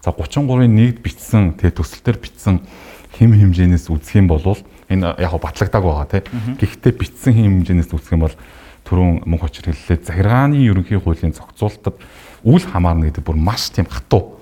[0.00, 2.64] За 33-ын нэгд бичсэн тэгээ төсөлтөөр бичсэн
[3.20, 4.56] хэм хэмжээнээс үзэх юм бол
[4.88, 6.56] энэ яг батлагдаг байгаа тийм.
[6.56, 8.36] Гэхдээ бичсэн хэм хэмжээнээс үзэх юм бол
[8.88, 12.00] түрүүн мөнх очир хэллээ захиргааны ерөнхий хуулийн зохицуулалтад
[12.48, 14.40] үл хамаарна гэдэг бүр маш тийм хатуу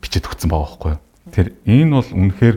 [0.00, 1.00] бичиж өгсөн байгаа байхгүй юу.
[1.28, 2.56] Тэр энэ бол үнэхээр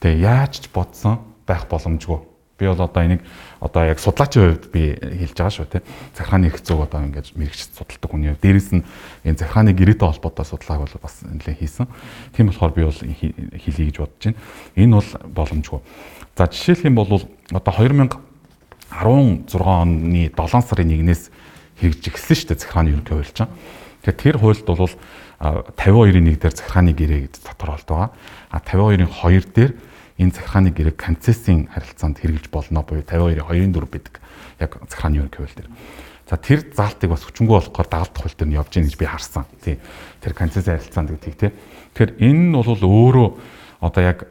[0.00, 2.24] тэгээ яаж ч бодсон байх боломжгүй.
[2.58, 3.22] Би бол одоо энийг
[3.60, 5.82] одоо яг судлаачийн хувьд би хэлж байгаа шүү тийм.
[6.18, 8.82] Захиргааны их зүг одоо ингэж мэрэгч судалдаг хүний хувьд дээрэс нь
[9.22, 11.86] энэ захиргааны гэрээтэй холбоотой судалгааг бол бас нэлээд хийсэн.
[12.34, 14.42] Тийм болохоор би бол хэлье гэж бодож байна.
[14.74, 15.80] Энэ бол боломжгүй.
[16.34, 17.22] За жишээлх юм бол
[17.54, 18.18] одоо 2016
[19.62, 21.30] оны 7 сарын 1-ээс
[21.78, 23.38] хэрэгж эхэлсэн шүү дээ захиргааны ерөнхий хуульч.
[24.02, 24.90] Тэгэхээр тэр хуульд бол
[25.38, 28.10] 52-ийн 1 дээр захиргааны гэрээ гэж тодорхойлт байгаа.
[28.50, 29.72] А 52-ийн 2 дээр
[30.18, 34.14] энэ захиргааны гэрээ концессийн харилцаанд хэрэгжилж болно буюу 52-ийн 2-ын 4 байдаг.
[34.58, 35.70] Яг захиргааны ерөнхий хууль дээр.
[36.28, 39.46] За тэр заалтыг бас хүчингү болохоор дагалдах хууль дээр нь явж гин гэж би харсан.
[39.62, 39.78] Тий.
[40.20, 41.50] Тэр концессийн харилцаанд гэдгийг тий.
[41.94, 43.28] Тэгэхээр энэ нь бол өөрөө
[43.78, 44.26] одоо яг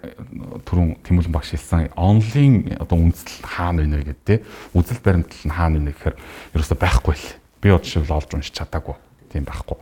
[0.67, 4.39] түрүүн Тэмүүлэн багш хэлсэн онлайн одоо үндэслэл хаана байна вэ гэдэг тий.
[4.75, 6.15] Үзэл баримтлал нь хаана байна гэхээр
[6.51, 7.27] ерөөсөй байхгүй л.
[7.63, 8.95] Би одоо жишээл олж уншиж чадаагүй.
[9.31, 9.77] Тийм байхгүй.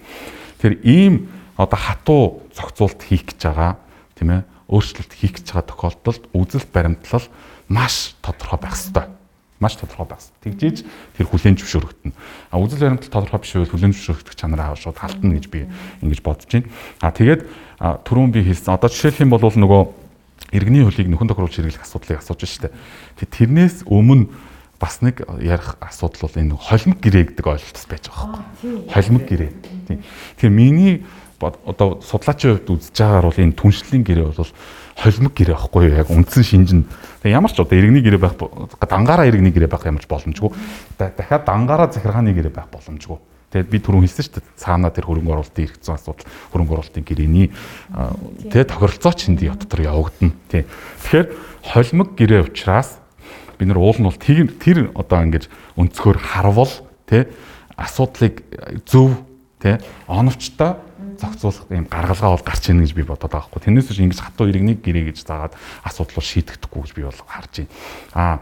[0.62, 3.82] Тэр ийм одоо хатуу зохицуулт хийх гэж байгаа
[4.14, 7.28] тийм ээ өөрчлөлт хийх гэж байгаа тохиолдолд үзэл баримтлал
[7.70, 9.06] маш тодорхой байх ёстой.
[9.60, 10.38] Маш тодорхой байх ёстой.
[10.46, 10.78] Тэгжээж
[11.18, 12.14] тэр хүлэн зөвшөөрөгдөн.
[12.52, 15.70] А үзэл баримтлал тодорхой биш байвал хүлэн зөвшөөрөгдөх чанараа шууд халтна гэж би
[16.02, 16.70] ингэж бодож байна.
[17.02, 17.42] А тэгээд
[17.80, 18.74] түрүүн би хэлсэн.
[18.74, 19.82] Одоо жишээлх юм бол нөгөө
[20.54, 22.74] иргэний хөлийг нөхөн тохируулж хэрэглэх асуудлыг асууж штэ.
[23.20, 24.30] Тэг тэрнээс өмнө
[24.80, 28.92] бас нэг ярих асуудал бол энэ холимог гэрээ гэдэг ойлголт байж байгаа байхгүй.
[28.92, 29.52] Холимог гэрээ.
[29.88, 30.00] Тийм.
[30.38, 30.94] Тэгэхээр миний
[31.66, 34.54] одоо судлаачийн хувьд үзэж байгаагаар бол энэ түншлэлийн гэрээ бол
[34.96, 36.00] холимог гэрээ байхгүй юу?
[36.00, 36.82] Яг үндсэн шинжин
[37.22, 38.36] тэгээ ямар ч одоо иргэний гэрээ байх
[38.82, 40.50] дангаараа иргэний гэрээ байх ямар ч боломжгүй.
[40.98, 43.20] Дахиад дангаараа захиргааны гэрээ байх боломжгүй.
[43.52, 44.60] Тэгээд би түрүүн хэлсэн шүү дээ.
[44.60, 47.48] Цаана тэр хөрөнгө оруулалтын хэрэгцээ асуудал хөрөнгө оруулалтын гэрээний
[48.52, 50.36] тэгээ тохиролцоо ч энд дотор явагдана.
[50.52, 50.64] Тий.
[50.66, 51.28] Тэгэхээр
[51.64, 53.00] холимог гэрээ учраас
[53.56, 55.48] бид нар уул нь бол тэр одоо ингэж
[55.80, 56.74] өнцгөр харвал
[57.08, 57.32] тий
[57.80, 58.44] асуудлыг
[58.86, 59.16] зөв
[59.62, 60.76] тий оновчтой
[61.20, 63.62] зохицуулах юм гаргалгаа бол гарч ийн гэж би бодоод байгаа хгүй.
[63.64, 67.54] Тэрнээс биш ингэж хатуу иргэнийг гэрээ гэж заагаад асуудал бол шийдэгдэхгүй гэж би бол харж
[67.62, 67.72] байна.
[68.14, 68.36] Аа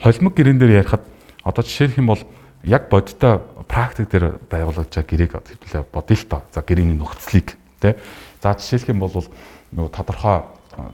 [0.00, 1.04] холимог гэрэн дээр ярихад
[1.44, 2.22] одоо жишээлх юм бол
[2.64, 5.32] яг бодиттой практик дээр байгуулж байгаа гэрээг
[5.64, 6.40] хэвлээ бодъё л тоо.
[6.52, 7.94] За гэрээний нөхцөлийг тий.
[8.42, 10.44] За жишээлх юм бол нөгөө тодорхой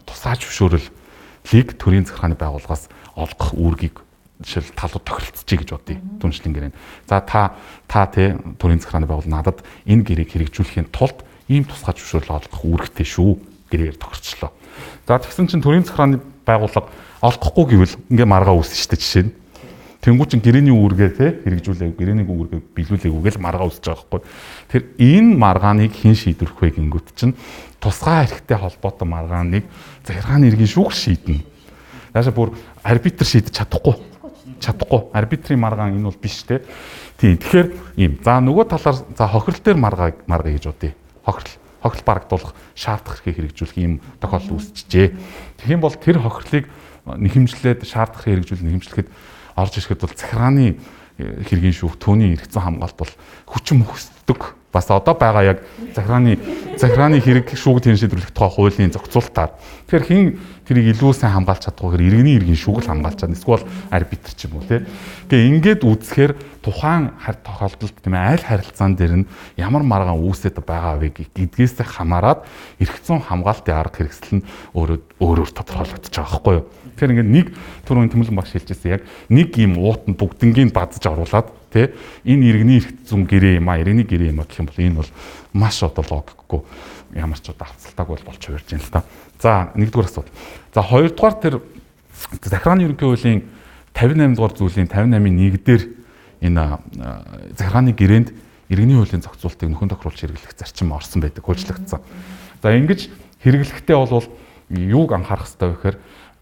[0.06, 4.05] тусаач зөвшөөрөлийг төрийн захиргааны байгууллагаас олгох үүргийг
[4.44, 6.72] жишээл талууд тохиролцчихъя гэж бодъё түншлэн гэрээ.
[7.08, 7.56] За та
[7.88, 13.06] та тий төрийн захиргааны байгуул надад энэ гэрээг хэрэгжүүлэхийн тулд ийм тусгай зөвшөөрөл олгох үүрэгтэй
[13.06, 13.30] шүү
[13.72, 14.52] гэрээр тохирчлоо.
[15.08, 16.92] За тэгсэн чинь төрийн захиргааны байгууллага
[17.24, 19.32] олгохгүй гэвэл ингээ маргаа үүснэ шүү дээ жишээ нь.
[20.04, 24.20] Тэнгүү чин гэрээний үүргээ те хэрэгжүүлээ гэрээний үүргээ биелүүлээгүйгээл маргаа үүсэж байгаа хгүй.
[24.70, 27.34] Тэр энэ маргааныг хэн шийдвэрх вэ гингүүт чин
[27.82, 29.64] тусгай хэрэгтэй холбоотой маргааныг
[30.06, 31.42] захиргааны иргэн шүүх шийднэ.
[32.14, 32.54] Яаша бүр
[32.86, 33.98] арбитр шийдэж чадахгүй
[34.60, 35.10] чадахгүй.
[35.12, 36.62] Арбитрийн маргаан энэ бол биш те.
[37.16, 37.36] Тийм.
[37.40, 38.12] Тэгэхээр ийм.
[38.24, 40.92] За нөгөө талаар за хохирол дээр маргаа маргаа гэж бодъё.
[41.24, 45.08] Хохирол хохирол барагдуулах шаардах хэрэг хэрэгжүүлэх ийм тохиолдол үүсчихжээ.
[45.60, 46.64] Тэгэх юм бол тэр хохирлыг
[47.06, 49.08] нэхэмжлээд шаардах хэрэгжүүл нэхэмжлэхэд
[49.56, 50.66] орж ирэхэд бол захиргааны
[51.22, 53.12] э, хэргийн шүүх түүний эргэцэн хамгаалт бол
[53.46, 55.58] хүчин мөхсдөг бас одоо байгаа яг
[55.94, 56.38] захиргааны
[56.76, 59.56] захиргааны хэрэг шүүгд хэн шийдвэрлэх тухай хуулийн зохицуултаар.
[59.88, 60.24] Тэгэхээр хин
[60.68, 63.38] тэрийг илүү сайн хамгаалж чадахгүй хэрэг иргэний иргэн шүүг л хамгаалж чадна.
[63.38, 64.84] Эсвэл арбитр ч юм уу тий.
[65.30, 71.00] Тэгээ ингээд үзэхээр тухайн харь тохиолдолд тийм аль харилцаан дээр нь ямар маргаан үүсэт байгаа
[71.00, 72.44] вэ гэдгээс хамаарат
[73.06, 76.66] зүйн хамгаалтын арга хэрэгсэл нь өөрөө өөрөөр тодорхойлогдож байгаа байхгүй юу.
[76.96, 77.46] Тэгэхээр ингээд нэг
[77.86, 81.92] түрүүн тэмүүлэн багш хэлжсэн яг нэг юм уут нь бүгднгийн бадж оруулаад тий
[82.24, 84.96] энэ иргэний эрх зүйн гэрээ юм а иргэний гэрээ юм а гэх юм бол энэ
[84.96, 85.10] бол
[85.52, 86.60] маш одоо логикгүй
[87.12, 89.04] ямар ч удаа хавцалтааг бол болж хувирж байна л та.
[89.36, 90.32] За нэгдүгээр асуудал.
[90.72, 91.54] За хоёрдугаар тэр
[92.40, 93.40] захиргааны ерөнхий хуулийн
[93.92, 95.82] 58 дугаар зүйлийн 58-ийн 1 дээр
[96.40, 96.62] энэ
[97.56, 98.28] захиргааны гэрээнд
[98.68, 102.00] иргэний хуулийн зохицуултыг нөхөн тохируулж хэрэглэх зарчим орсон байдаг, хуульчлагдсан.
[102.62, 103.08] За ингэж
[103.44, 104.26] хэрэглэхдээ бол
[104.68, 105.96] юуг анхаарах хэрэгтэй вэ гэхээр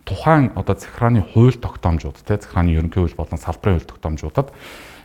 [0.05, 4.49] тухайн одоо захиргааны хууль тогтоомжууд те захиргааны ерөнхий хууль болон салбарын хууль тогтоомжуудад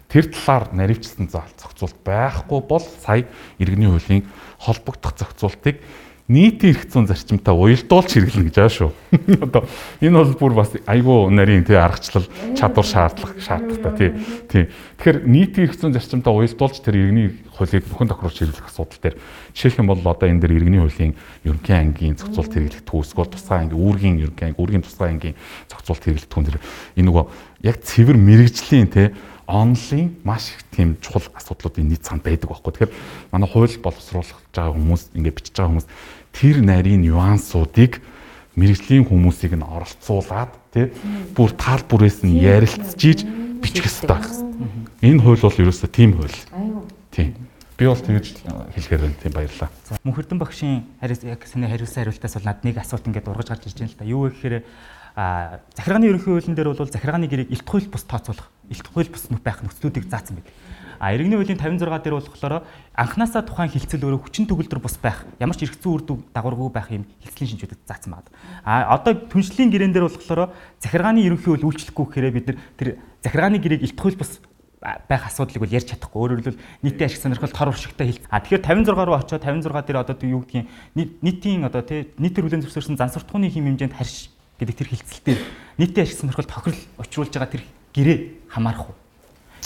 [0.10, 3.30] тэр талаар наривчсан заалт зохицуулт байхгүй бол сая
[3.62, 4.26] иргэний хуулийн
[4.58, 5.78] холбогдох зохицуултыг
[6.30, 8.92] нийтийн эрх зүйн зарчимтай уялдуулж хэрэглэнэ гэж байгаа шүү.
[9.50, 9.66] Одоо
[9.98, 14.12] энэ бол бүр бас айгүй нарийн тий аргачлал чадвар шаардлага шаардлагатай тий.
[14.46, 14.64] Тий.
[15.02, 19.18] Тэгэхээр нийтийн эрх зүйн зарчимтай уялдуулж тэр иргэний хуулийг бүхэн тохируулж хэрэглэх асуудал дээр
[19.58, 21.14] жишээлх юм бол одоо энэ дэр иргэний хуулийн
[21.50, 26.30] ерөнхий ангийн зохицуулт хэрэглэх түүсгөл тусгай анги үүргийн ерөнхий анги үүргийн тусгай ангийн зохицуулт хэрэглэх
[26.30, 26.62] түүн дэр
[26.94, 27.26] энэ нөгөө
[27.66, 29.08] яг цэвэр мэрэгжлийн тий
[29.50, 32.86] онлын маш их тийм чухал асуудлуудын нийт цаанд байдаг байхгүй.
[32.86, 32.94] Тэгэхээр
[33.34, 35.90] манай хууль боловсруулах байгаа хүмүүс ингээд бичиж байгаа хүмүүс
[36.38, 37.98] тэр нарийн нюансуудыг
[38.54, 40.94] мэрэгжлийн хүмүүсийг нь оролцуулаад тий
[41.34, 43.26] бүр тал бүрээс нь ярилцжиж
[43.58, 44.46] бичих хэрэгтэй.
[45.02, 46.38] Энэ хууль бол ерөөсөө тийм хууль.
[47.10, 47.34] Тийм.
[47.80, 48.44] Би бол тэгж
[48.76, 49.18] хэлэхээр байна.
[49.24, 49.70] Тийм баярлалаа.
[50.04, 53.80] Мөнхөрдөн багшийн хариу яг саний хариулсан хариултаас бол над нэг асуулт ингээд ургаж гарч ирж
[53.80, 54.06] байна л да.
[54.06, 54.68] Юу гэхээр
[55.20, 59.28] а захиргааны ерөнхий хуулийн дээр бол захиргааны гэрээг илт хууль бус тооцоолох, илт хууль бус
[59.28, 60.56] нүх байх нөхцлүүдийг заасан байдаг.
[60.96, 62.64] А иргэний хуулийн 56 дээр болохоор
[62.96, 66.88] анханасаа тухайн хилцэл өөрөө хүчин төгөлдөр бус байх, ямар ч эргэцэн үр дүн дагаваргүй байх
[66.96, 68.32] юм хилцлийн шинжүүдэд заасан байна.
[68.64, 73.60] А одоо түншлийн гэрээн дээр болохоор захиргааны ерөнхий хууль үйлчлэхгүй гэхээр бид нар тэр захиргааны
[73.60, 74.40] гэрээг илт хууль бус
[74.80, 76.16] байх асуудлыг бол ярьж чадахгүй.
[76.16, 78.24] Өөрөөр хэлбэл нийтийн ашиг сонирхол тор уршигтай хэл.
[78.32, 82.64] А тэгэхээр 56 руу очиод 56 дээр одоо юу гэдгийг нийтийн одоо тий нийтээр хүлэн
[82.64, 85.40] зөвшөөрсөн зансуртхууны хим хэмжээнд харьж гэдэг тэр хилцэлтээр
[85.80, 87.64] нийтийн ашиг сонирхол тохирол учруулж байгаа тэр
[87.96, 88.18] гэрээ
[88.52, 88.98] хамаарах уу?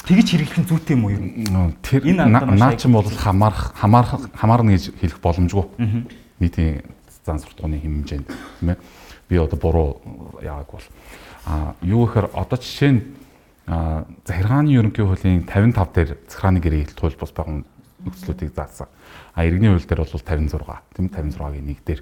[0.06, 1.74] Тэгж хэрэглэх нь зүйтэй юм уу юу?
[1.82, 5.66] Тэр наа чин бол хамаарах хамаарах хамаарна гэж хэлэх боломжгүй.
[6.38, 6.86] Нийтийн
[7.26, 8.78] зан суртахууны хэмжээнд тийм ээ.
[9.32, 9.90] Би одоо буруу
[10.44, 10.88] яагааг бол
[11.48, 13.02] а юу гэхээр одоо жишээ нь
[14.28, 17.64] захиргааны ерөнхий хуулийн 55 дээр захиргааны гэрээ хэлт хууль бус байгуун
[18.04, 18.92] нөхцлүүдийг заасан.
[19.34, 20.52] А иргэний хууль дээр бол 56
[20.94, 22.02] тийм 56-гийн 1 дээр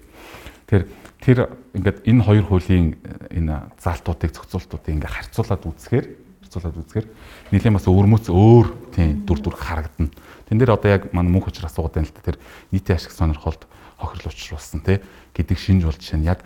[0.66, 0.82] тэр
[1.22, 6.06] тэр ингээд энэ хоёр хуулийн э, энэ заалтуудыг зохицуултуудыг ингээд харьцуулаад үзэхээр
[6.42, 7.08] харьцуулаад үзэхээр
[7.54, 10.10] нэлээд бас өвөрмөц өөр тийм дүр төрх харагдана.
[10.50, 12.38] Тэн дээр одоо яг манай мөнх учир асуугаад байна л да тэр
[12.74, 13.70] нийтийн ашиг сонирхолд
[14.02, 15.00] хохирол учруулсан тий
[15.38, 16.42] гэдэг шинж бол жишээ нь яг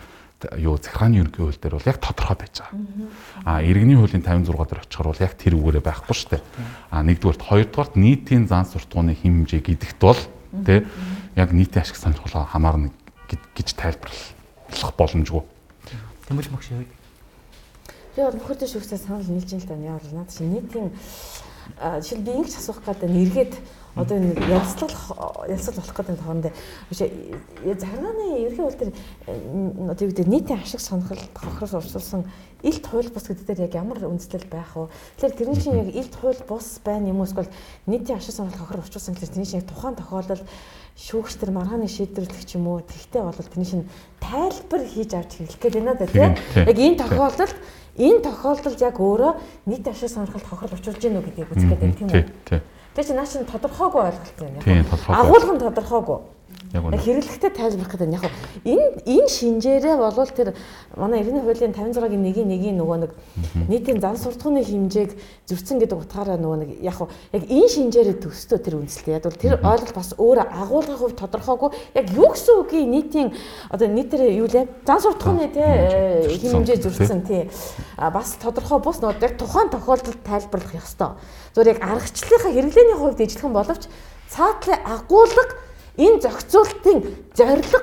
[0.60, 2.76] юу захиргааны ерөнхий хууль дээр бол яг тодорхой байж байгаа.
[3.48, 6.42] А иргэний хуулийн 56 дээр очихор бол яг тэр үгээрээ байхгүй шүү дээ.
[6.92, 10.20] А нэгдүгээрт хоёрдугаарт нийтийн зан суртахууны хэмжээ гэдэгт бол
[10.68, 10.84] тий
[11.34, 12.92] яг нийтийн ашиг сонирхолоо хамаарна
[13.32, 13.72] гэж
[14.70, 15.42] тайлбарлах боломжгүй.
[16.28, 16.84] Тэмүүлж багш юу?
[18.16, 19.76] Би бол нөхөртэй шүүгсээ санал нийлж ин л да.
[19.76, 20.90] Яг бол наад чи нийтийн
[21.78, 23.54] жишээл би ингэж асуух гэдэг нь эргээд
[23.96, 24.92] одоо энэ ялцлах
[25.48, 26.52] ялцлах болох гэдэг тоонд
[26.90, 28.92] биш захиргааны ерхий хууль төр
[29.88, 32.28] одоо юу гэдэг нийтийн ашиг сонирхол хохрол урсуулсан
[32.62, 34.92] илт хууль бус гэдэг дээр яг ямар үндэслэл байх вэ?
[35.16, 37.28] Тэгэхээр тэрний чинь яг илт хууль бус байна юм уу?
[37.28, 37.48] Эсвэл
[37.88, 40.44] нийтийн ашиг сонирхол хохрол урсуулсан гэхэл тэрний чинь тухайн тохиолдолд
[41.00, 42.84] шүүгч нар маргааны шийдвэрлэх юм уу?
[42.84, 43.88] Тэгтээ бол тэрний шин
[44.20, 47.56] тайлбар хийж авч хэлэх гээд байна да тийм яг энэ тохиолдолд
[47.96, 49.32] энэ тохиолдолд яг өөрөө
[49.72, 52.60] нийт ашиг сонирхолд хохирол учруулж үү гэдгийг үзэх гээд тийм үү
[52.96, 54.88] тэр чинь наа чинь тодорхойгүй ойлголт юм яг
[55.20, 56.18] агуулгын тодорхойгүй
[56.72, 58.24] Яг хэрэглэхтэй тайлбарлах гэдэг нь яг
[58.66, 60.54] энэ энэ шинжээрээ болвол тэр
[60.96, 63.12] манай иргэний хуулийн 56-гийн 1-ийн 1-ийн нөгөө нэг
[63.70, 65.14] нийтийн зан суртахууны хэмжээг
[65.46, 66.98] зөрчсөн гэдэг утгаараа нөгөө нэг яг
[67.30, 69.14] яг энэ шинжээрээ төстөө тэр үндэслэлтэй.
[69.14, 71.70] Яг бол тэр ойлголт бас өөр агуулгын хувь тодорхойгүй.
[71.94, 73.28] Яг юу гэсэн үгийг нийтийн
[73.70, 74.66] одоо нийтээр юу лээ?
[74.82, 77.46] Зан суртахууны тий хэмжээ зөрчсөн тий.
[77.96, 81.14] бас тодорхой бус нөгөө яг тухайн тохиолдолд тайлбарлах ёстой.
[81.54, 83.88] Зүгээр яг аргачлалынхаа хэрэглээний хувьд ижлэхэн боловч
[84.28, 85.65] цаатлын агуулга
[85.96, 86.98] энэ зохицуултын
[87.34, 87.80] зорилго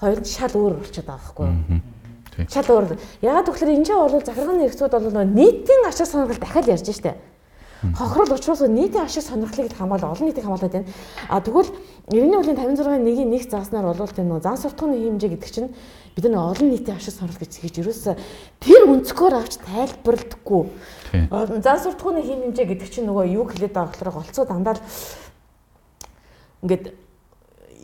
[0.00, 1.82] хоёр нь шал өөр болчиход байгаа юу?
[2.46, 2.94] Шал өөр.
[3.18, 7.18] Ягаад гэвэл энэ чинь бол захиргааны хэрэгцүүд бол нийтийн ашиг сонирхол дахиад ярьж штэ.
[7.98, 10.90] Хохирол учруулсан нийтийн ашиг сонирхлыг хамгаал олон нийтийг хамгаалаад байна.
[11.26, 11.70] А тэгвэл
[12.10, 15.70] 90-ийн үеийн 56-ын нэгийн нэг зааснаар болвол тийм нөө зан суртахууны хэмжээ гэдэг чинь
[16.14, 18.18] бид нар олон нийтийн ашиг сонирхол гэж хийж ерөөсө
[18.62, 20.62] тэр өнцгөр авч тайлбарладаггүй.
[21.62, 24.82] Зан суртахууны хэмжээ гэдэг чинь нөгөө юу хэлээд байгаа болохоор голцоо дандаа л
[26.66, 27.07] ингээд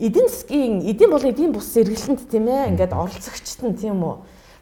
[0.01, 4.17] эдийн засгийн эдийн болон эдийн бус сэргэлтэнд тийм ээ ингээд оролцогчт нь тийм үү?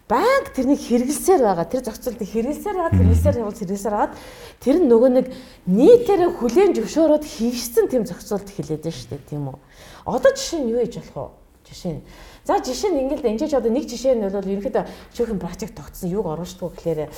[0.09, 4.14] Банк тэрнийг хэрэгэлсээр байгаа тэр зохицуултыг хэрэгэлсээр байгаа хэрэгэлсээр явуул хэрэгэлсээр хагаад
[4.61, 5.27] тэр нь нөгөө нэг
[5.73, 9.59] нийтээрээ хүлээн зөвшөөрөөд хийгдсэн тийм зохицуулт хэлээд байна шүү дээ тийм үү?
[10.05, 11.64] Одоо жишээ нь юу ээж болох вэ?
[11.71, 12.03] Жишээ нь.
[12.45, 14.85] За жишээ нь ингээд энэ ч одоо нэг жишээ нь бол ерөнхийдөө
[15.16, 17.09] чөөхөн прожект тогтсон юг оруулждаг гэхээр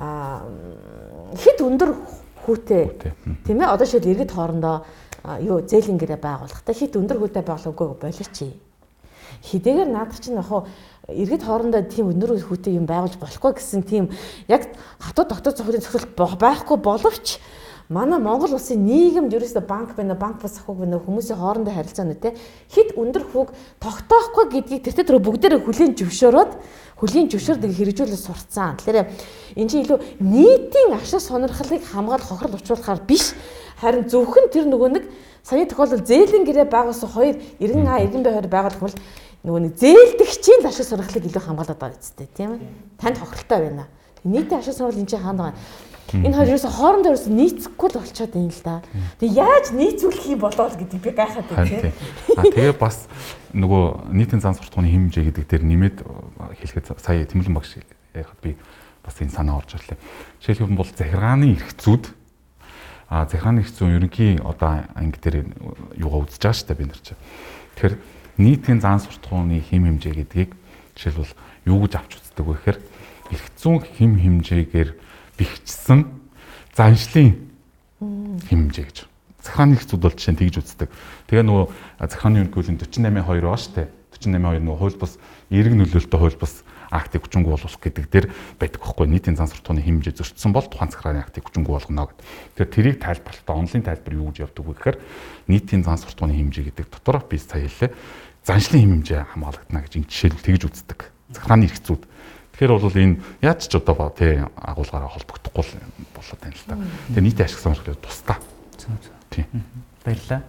[0.00, 0.46] а
[1.36, 1.90] хэд өндөр
[2.46, 2.96] хүүтэй.
[3.44, 4.86] Тийм ээ одоо шил иргэд хоорондоо
[5.24, 8.52] юу зээлийн гэрээ байгуулахдаа хит өндөр хөлтэй байгуулаагүй болооч.
[9.42, 10.66] Хидээгээр наад чинь яг
[11.08, 14.04] иргэд хоорондоо тийм өндөр хүүтэй юм байгуулж болохгүй гэсэн тийм
[14.46, 17.42] яг хатуу тогтоц зөвхөн зөвхөн байхгүй боловч
[17.88, 22.14] манай Монгол улсын нийгэмд ерөөсөө банк байна банк бас ахуйг байна хүмүүсийн хоорондоо харилцаа нь
[22.14, 22.34] те
[22.70, 23.50] хит өндөр хүүг
[23.82, 26.52] тогтоохгүй гэдгийг тэр тэр бүгдээрээ хүлийн зөвшөөрөөд
[27.02, 28.78] хүлийн зөвшөөрдөг хэрэгжүүлэл сурцсан.
[28.78, 29.10] Тэгэхээр
[29.58, 33.34] энэ чинь илүү нийтийн ашиг сонирхлыг хамгаалах хохирол учруулахаар биш
[33.82, 35.04] Харин зөвхөн тэр нөгөө нэг
[35.42, 38.96] саяны тохиолдолд зээлийн гэрээ байгуулсан хоёр 90А 90 бай хоёр байгуулах бол
[39.42, 42.62] нөгөө нэг зээлдэгчийн ашиг сургалтыг илүү хамгаалаад байгаа үстэй тийм ээ.
[43.02, 43.90] Танд хохиролтой байна.
[44.22, 45.58] Нийтийн ашиг сургал энэ чинь хаана байгаа.
[46.12, 48.76] Энэ хоёр ерөөсө хоорондоо ерөөсө нийцэхгүй л болчиход байна л да.
[49.22, 51.94] Тэг яаж нийцүүлэх юм болоо л гэдэг би гайхаад байна тийм.
[52.36, 53.06] А тэгээ бас
[53.54, 55.96] нөгөө нийтийн зан суртахууны хэмжээ гэдэг дээр нэмээд
[56.60, 57.80] хэлэхэд сая Тэмлэн багш
[58.12, 58.56] яхад би
[59.00, 59.98] бас энэ санаа орж ирлээ.
[60.44, 62.04] Жишээлбэл бол захиргааны эрхцүүд
[63.08, 65.48] а захиргааны эрхцүүд ерөнхий одоо анги дээр
[65.96, 67.20] юугаа үзэж байгаа шүү дээ бид нар чинь.
[67.76, 67.94] Тэгэхээр
[68.36, 70.50] нийтийн зан суртахууны хэм хэмжээ гэдгийг
[70.96, 71.34] жишээлбэл
[71.66, 72.78] юу гэж авч үздэг вэ гэхээр
[73.32, 74.90] эрхцүүн хэм хэмжээгээр
[75.42, 76.06] бэхжсэн
[76.78, 77.50] заншлын
[77.98, 78.98] хэмжээ гэж.
[79.42, 80.88] Захааны их зүд бол жишээ нь тэгж үздэг.
[81.26, 81.66] Тэгээ нөгөө
[82.06, 83.90] захааны ерөнхийлөн 48.2 баа штэ.
[84.14, 85.18] 48.2 нөгөө хууль бус
[85.50, 86.62] эрг нөлөөлтөй хууль бус
[86.92, 88.26] актыг хүчингү болгох гэдэг дээр
[88.60, 92.20] байдаг байхгүй нийтийн зан суртахууны хэмжээ зөрчсөн бол тухайн захааны актыг хүчингү болгоно гэдэг.
[92.52, 94.98] Тэгэхээр тэрийг тайлбарлалтаа онлын тайлбар юу гэж явдаг вэ гэхээр
[95.48, 97.90] нийтийн зан суртахууны хэмжээ гэдэг дотор би сая хэллээ.
[98.44, 101.00] Заншлын хэмжээ хамгаалагдана гэж энэ жишээл тэгж үздэг.
[101.32, 102.04] Захааны эрх зүйд
[102.62, 105.82] Тэгэхээр бол энэ яаж ч одоо ба тий агуулгаараа холбогдохгүй
[106.14, 106.78] болоод байна л та.
[107.10, 108.38] Тэгээ нийтийн ашиг сонирхол тусдаа.
[109.34, 109.50] Тий.
[110.06, 110.46] Баярлалаа.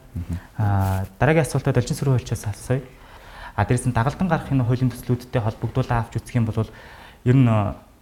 [0.61, 2.85] Аа дараагийн асуултад элчин сүрэн хуульчаас асууя.
[3.57, 7.49] А дээрээс нь дагалдан гарах энэ хуулийн төслүүдтэй холбогдуулаад авч үзэх юм бол ер нь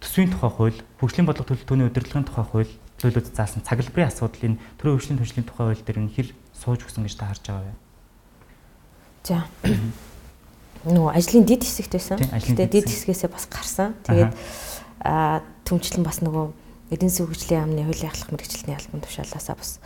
[0.04, 5.20] төсвийн тухай хууль, хөгжлийн бодлого төлөлтөөний удирдлагын тухай хууль, төлөвлөд заасан цаглбарын асуудлын төрийн хөгжлийн
[5.24, 7.74] түвшлийн тухай хууль дээр нь хэр сууж өгсөн гэж та харж байгаа вэ?
[9.24, 9.40] За
[10.86, 12.18] нөгөө ажлын дид хэсэгт байсан.
[12.18, 13.94] Гэтэ дид хэсгээсээ бас гарсан.
[14.06, 14.32] Тэгээд
[15.02, 16.46] аа төмчлэн бас нөгөө
[16.92, 19.80] эдийн засгийн хөгжлийн яамны хуулийн ахлах мэрэгчлэлний албан тушаалаасаа бас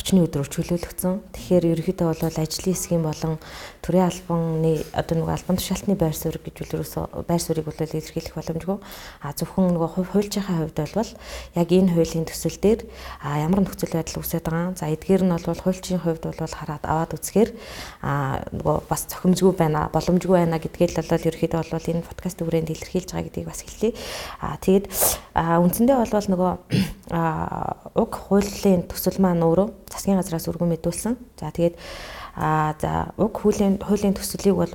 [0.00, 1.14] 30-ны өдрөөр чөлөөлөгдсөн.
[1.36, 3.36] Тэгэхээр ерөнхийдөө бол ажлын хэсгийн болон
[3.84, 8.78] төрийн албаны одоо нэг албан тушаалтны байр суурь гэж үлрээсөө байр суурийг бол илэрхийлэх боломжгүй.
[9.20, 11.10] А зөвхөн нөгөө хуульчийн хувьд бол
[11.52, 12.88] яг энэ хуулийн төсөл дээр
[13.20, 14.72] а ямар нөхцөл байдал үүсэж байгаа.
[14.80, 17.50] За эдгээр нь бол хуульчийн хувьд бол хараад аваад үзэхээр
[18.00, 23.08] а нөгөө бас цохимжгүй байна, боломжгүй байна гэдгээл бол ерөнхийдөө бол энэ подкаст хүрээнд илэрхийлж
[23.12, 23.92] байгаа гэдгийг бас хэллээ.
[24.40, 24.86] А тэгээд
[25.36, 26.52] үндсэндээ бол нөгөө
[28.00, 31.14] уг хуулийн төсөл маань өөрөө засгийн газраас өргөн мэдүүлсэн.
[31.36, 31.74] За тэгээд
[32.40, 34.72] А за уг хуулийн хуулийн төслийг бол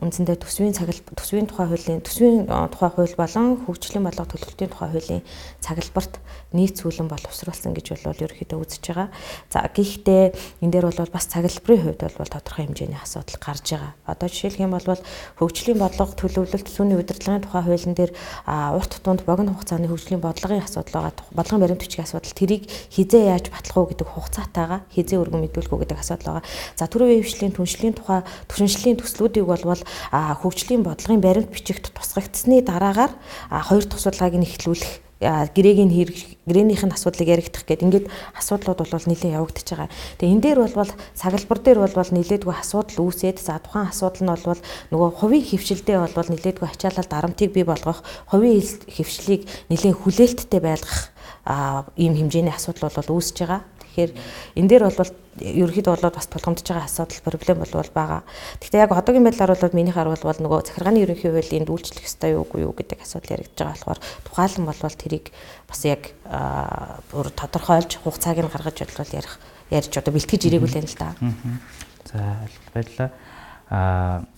[0.00, 5.20] үндсэндээ төсвийн цагл төсвийн тухай хуулийн төсвийн тухай хууль болон хөгжлийн бодлого төлөвлөлтийн тухай хуулийн
[5.60, 6.24] цаглбарт
[6.56, 9.08] нийцүүлэн боловсруулсан гэж бол ерөөхдөө үзэж байгаа.
[9.52, 13.92] За гэхдээ энэ дээр бол бас цаглбарын хувьд бол тодорхой хэмжээний асуудал гарч байгаа.
[14.08, 14.88] Одоо жишээлх юм бол
[15.36, 18.12] хөгжлийн бодлого төлөвлөлт түүний удирдлагын тухай хуулийн дээр
[18.48, 21.28] урт тунд богино хугацааны хөгжлийн бодлогын асуудал байгаа.
[21.36, 25.82] Бодлогын баримт бичгийн асуудал тэрийг хизээ яаж батлах уу гэдэг хугацаатайгаа хизээ өргөн мэдүүлэх үү
[25.84, 26.48] гэдэг асуудал байгаа.
[26.76, 29.82] За төрийн үеийн түншлийн тухай түшиншлийн төслүүдийг болвол
[30.14, 33.10] хөгжлийн бодлогын баримт бичигт тусгагдсны дараагаар
[33.50, 38.06] хоёр судалгааг нь эхлүүлэх гэрээгийн хэрэг гэрээнийх нь асуудлыг яригдах гэдэг ингээд
[38.38, 39.90] асуудлууд бол нэлээд явагдаж байгаа.
[40.18, 44.60] Тэгээ энэ дээр бол цаглбар дээр бол нэлээдгүй асуудал үүсээд за тухайн асуудал нь бол
[44.90, 48.02] нөгөө хувийн хөвшилдээ бол нэлээдгүй ачаалал дарамтыг бий болгох,
[48.34, 51.14] хувийн хөвшлийг нэлээд хүлээлттэй байлгах
[51.94, 53.62] ийм хэмжээний асуудал бол үүсэж байгаа.
[53.62, 54.10] Тэгэхээр
[54.58, 55.10] энэ дээр бол
[55.40, 58.20] ерөөхдөө болоод бас тулгамдж байгаа асуудал проблем бол байгаа.
[58.60, 62.44] Гэхдээ яг одоогийн байдлаар бол миний хар бол нөгөө захиргааны ерөнхий хуулийн дүүлчлэх ёстой юу
[62.44, 65.26] үгүй юу гэдэг асуудал яригдж байгаа болохоор тухайлан болвол тэрийг
[65.68, 66.02] бас яг
[67.08, 69.34] бүр тодорхойлж хугацааг нь гаргаж бодлоо ярих
[69.72, 71.16] ярьж одоо бэлтгэж ирээгүй л юм л да.
[72.12, 72.20] За
[72.76, 73.10] баярлалаа.
[73.72, 74.28] Аа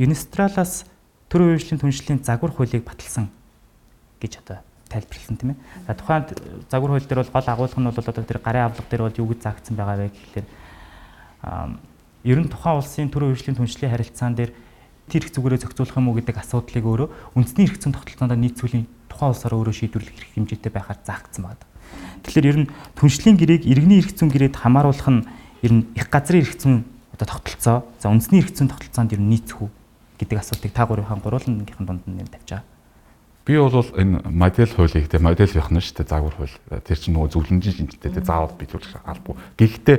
[0.00, 0.88] Юнистралаас
[1.28, 3.28] төрийн үйлчлэлийн түншлэлийн загвар хуулийг баталсан
[4.24, 5.94] гэж одоо тайлбарласан тийм ээ.
[5.94, 6.26] Тухайн
[6.66, 9.28] загвар хууль дээр бол гол агуулга нь бол одоо тэр гарын авлага дээр бол юу
[9.30, 10.46] гэж заагдсан байгаа вэ гэхлээр
[12.26, 14.52] ер нь тухайн улсын төрийн үйлчлэлийн түншлэлийн харилцаан дээр
[15.08, 19.58] тэр их зүгээрээ зохицуулах юм уу гэдэг асуудлыг өөрөө үндэсний зүйн тогтолцоонд нийцүүлэн тухайн улсаараа
[19.58, 21.64] өөрөө шийдвэрлэх эрх хэмжээтэй байхаар заагдсан байна.
[22.22, 25.26] Тэгэхээр ер нь түншлийн гэрээг иргэний зүйн гэрээд хамааруулах нь
[25.64, 26.76] ер нь их газрын зүйн
[27.16, 29.70] одоо тогтолцоо за үндэсний зүйн тогтолцоонд ер нь нийцэх үү
[30.20, 32.79] гэдэг асуултыг та гурвынхаа гурвуулныхын дунд нь нэм тавьж байгаа.
[33.50, 36.54] Би бол энэ модель хуулийг те модель явах нь шүү дээ загвар хууль.
[36.86, 39.42] Тэр чинь нөгөө зөвлөмжийн шинжтэй те заавал биелүүлэх албагүй.
[39.58, 39.98] Гэхдээ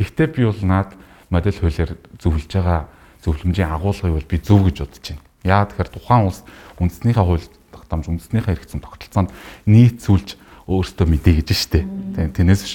[0.00, 0.96] гэхдээ би бол наад
[1.28, 2.88] модель хуулиар зөвлөж байгаа
[3.20, 5.20] зөвлөмжийн агуулгыг бол би зөв гэж бодож байна.
[5.44, 6.40] Яа тэгэхээр тухайн улс
[6.80, 9.30] үндэснийхээ хууль тогтоомж үндэснийхээ хэрэгцсэн тогтолцоонд
[9.68, 10.28] нийцүүлж
[10.64, 11.84] өөртөө мэдээ гэж штэ.
[12.32, 12.74] Тэрнээс биш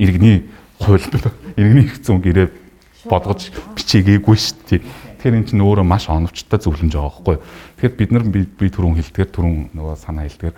[0.00, 0.48] иргэний
[0.80, 1.04] хууль
[1.60, 2.48] иргэний хэрэгцсэн гэрээ
[3.04, 4.80] бодгож бичээгээгүй штэ.
[5.18, 7.44] Тэгэхээр эн чинь өөрөө маш оновчтой зөвлөмж байгаа байхгүй юу.
[7.78, 10.56] Тэгэхээр бид нар би түрүүн хэлдгээр түрүүн нөгөө санаа хэлдгээр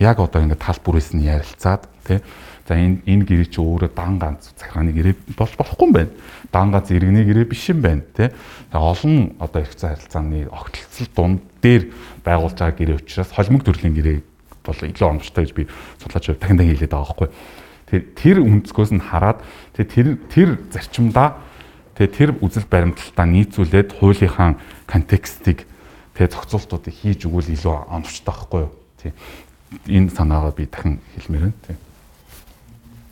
[0.00, 2.24] яг одоо ингээд тал бүрээс нь ярилцаад тий.
[2.64, 6.12] За энэ энэ гэрээ чи өөрөө дан ганц захиргааны гэрээ болж болохгүй юм байна.
[6.48, 8.32] Дан ганц иргэний гэрээ биш юм байна тий.
[8.72, 11.92] За олон одоо их зай харилцааны огтлцол дунд дээр
[12.24, 14.18] байгуулж байгаа гэрээ учраас холимог төрлийн гэрээ
[14.64, 15.68] бол илүү оновчтой гэж би
[16.00, 17.28] судлаач дахин дахин хэлээд байгаа байхгүй.
[17.92, 19.44] Тэр тэр өнцгөөс нь хараад
[19.76, 21.36] тэр тэр зарчимдаа
[21.98, 24.56] тэр үзэл баримталтаа нийцүүлээд хуулийнхаа
[24.88, 25.68] контекстыг
[26.16, 28.72] тэгээ зохицуултуудыг хийж өгвөл илүү оновчтой байхгүй юу?
[29.00, 29.14] Тийм.
[29.88, 31.60] Энэ санаагаа би дахин хэлмээр байна.
[31.66, 31.78] Тийм.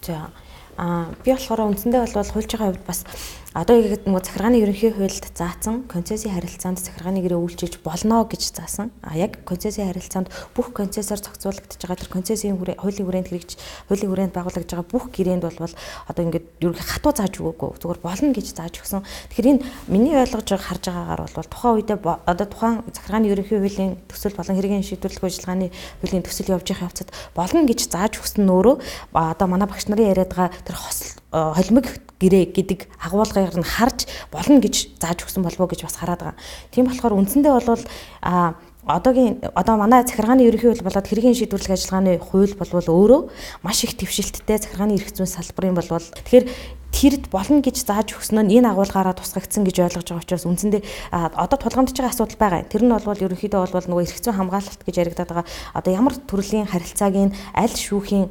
[0.03, 0.31] За
[0.77, 3.05] а би болохоор үндсэндээ бол хуульчийн хувьд бас
[3.51, 8.95] Одоо яг нөгөө захиргааны ерөнхий хуульд заасан концессийн харилцаанд захиргааны гэрээ үйлчилж болно гэж заасан.
[9.03, 13.59] А яг концессийн харилцаанд бүх концессор зохицуулагдж байгаа тэр концессийн хуулийн хүрээнд хэрэгж
[13.91, 15.75] хуулийн хүрээнд байгуулагдж байгаа бүх гэрээнд болвол
[16.07, 19.03] одоо ингээд ерөнхий хатуу зааж өгөөгүй зүгээр болно гэж зааж өгсөн.
[19.35, 23.99] Тэгэхээр энэ миний ойлгож байгаа харж байгаагаар бол тухайн үедээ одоо тухайн захиргааны ерөнхий хуулийн
[24.07, 28.55] төсөл болон хэргийн шийдвэрлэх ажиллагааны хуулийн төсөл явж байгаа явцад болно гэж зааж өгсөн нь
[28.55, 28.79] өөрөө
[29.11, 31.87] одоо манай багш нарын яриад байгаа тэр хосол холимог
[32.21, 36.41] гэрээ гэдэг агуулгыг нь харж болно гэж зааж өгсөн болов уу гэж бас хараад байгаа.
[36.75, 37.83] Тийм болохоор үндсэндээ бол
[38.23, 38.55] а
[38.85, 43.21] одоогийн одоо манай захиргааны ерөнхий хууль болоод хэргийн шийдвэрлэх ажиллагааны хууль болвол өөрөө
[43.63, 46.45] маш их твшилттэй захиргааны эрх зүйн салбарын болвол тэгэхээр
[46.91, 50.83] тэрд болно гэж зааж өгсөн нь энэ агуулгаараа тусгагдсан гэж ойлгож байгаа учраас үндсэндээ
[51.15, 52.67] одоо тулгамдж байгаа асуудал байгаа.
[52.67, 55.47] Тэр нь бол ерөнхийдөө бол нөгөө эрх зүйн хамгаалалт гэж яригадаад байгаа.
[55.79, 58.27] Одоо ямар төрлийн харилцааг нь аль шүүхийн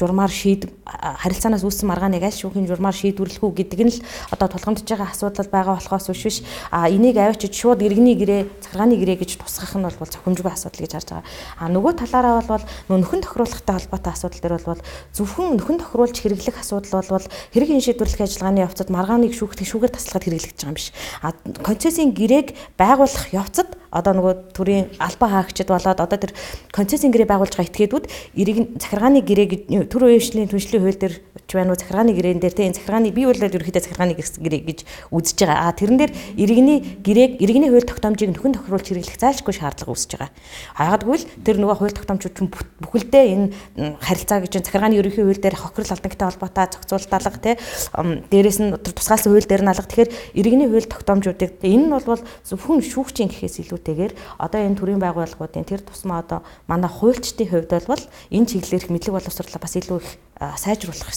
[0.00, 4.02] журмаар шийд харилцаанаас үүссэн маргааныг аль шүүхийн журмаар шийдвэрлэх үү гэдэг нь л
[4.32, 6.38] одоо тулгамдж байгаа асуудал байгаа болохоос биш биш.
[6.72, 11.08] Энийг авчиж шууд иргэний гэрээ, захиргааны гэрээ гэж тусгах нь бол зохимжгүй асуудал гэж харж
[11.12, 11.26] байгаа.
[11.60, 14.80] А нөгөө талаараа бол нөхөн тохируулахтай холбоотой асуудал дээр бол
[15.12, 20.24] зөвхөн нөхөн тохируулж хэрэглэх асуудал бол хэрэг шийд шийдвэрлэх ажиллагааны явцад маргааныг шүүхтэг шүүгээр таслахад
[20.30, 20.94] хэрэглэгдэж байгаа юм биш.
[21.22, 21.34] А
[21.66, 26.32] концессийн гэрээг байгуулах явцад одоо нөгөө төрийн албан хаагчид болоод одоо тэр
[26.70, 31.14] концессийн гэрээ байгуулж байгаа этгээдүүд эрийг захиргааны гэрээ төр үеийнхний түншлэлийн хууль дээр
[31.48, 34.78] ч байна уу захиргааны гэрээн дээр тийм захиргааны бий болоод ерөөхдөө захиргааны гэрээ гэж
[35.08, 35.72] үзэж байгаа.
[35.72, 40.30] А тэрэн дээр иргэний гэрээг иргэний хууль тогтоомжийг нөхөн тохируулж хэрэглэх зайлшгүй шаардлага үүсэж байгаа.
[40.76, 45.56] Хаагадгүй л тэр нөгөө хууль тогтоомчид ч бүхэлдээ энэ харилцаа гэж захиргааны ерөнхий хууль дээр
[45.56, 47.56] хохирол албантай холбоотой зохицуулалт тий
[47.94, 49.86] дээрээс нь тусгаалсан хууль дээр нь алга.
[49.88, 55.64] Тэгэхээр иргэний хууль тогтоомжуудыг энэ нь бол зөвхөн шүүгчийн гэхээс илүүтэйгээр одоо энэ төрийн байгууллагуудын
[55.64, 61.10] тэр тусмаа одоо манай хуульчдын хувьд бол энэ чиглэлээр мэдлэг боловсруулалтаа бас илүү их сайжруулах.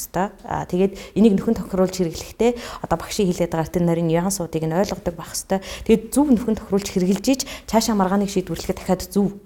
[0.44, 2.52] Аа тэгээд энийг нөхөн тохируулж хэрэглэхдээ
[2.82, 5.62] одоо багшийн хэлээд байгаа тэр нарийн нюансуудыг нь ойлгодог байх ёстой.
[5.86, 9.38] Тэгээд зөв нөхөн тохируулж хэрэгжилж ийж цаашаа маргааныг шийдвэрлэхэд дахиад зөв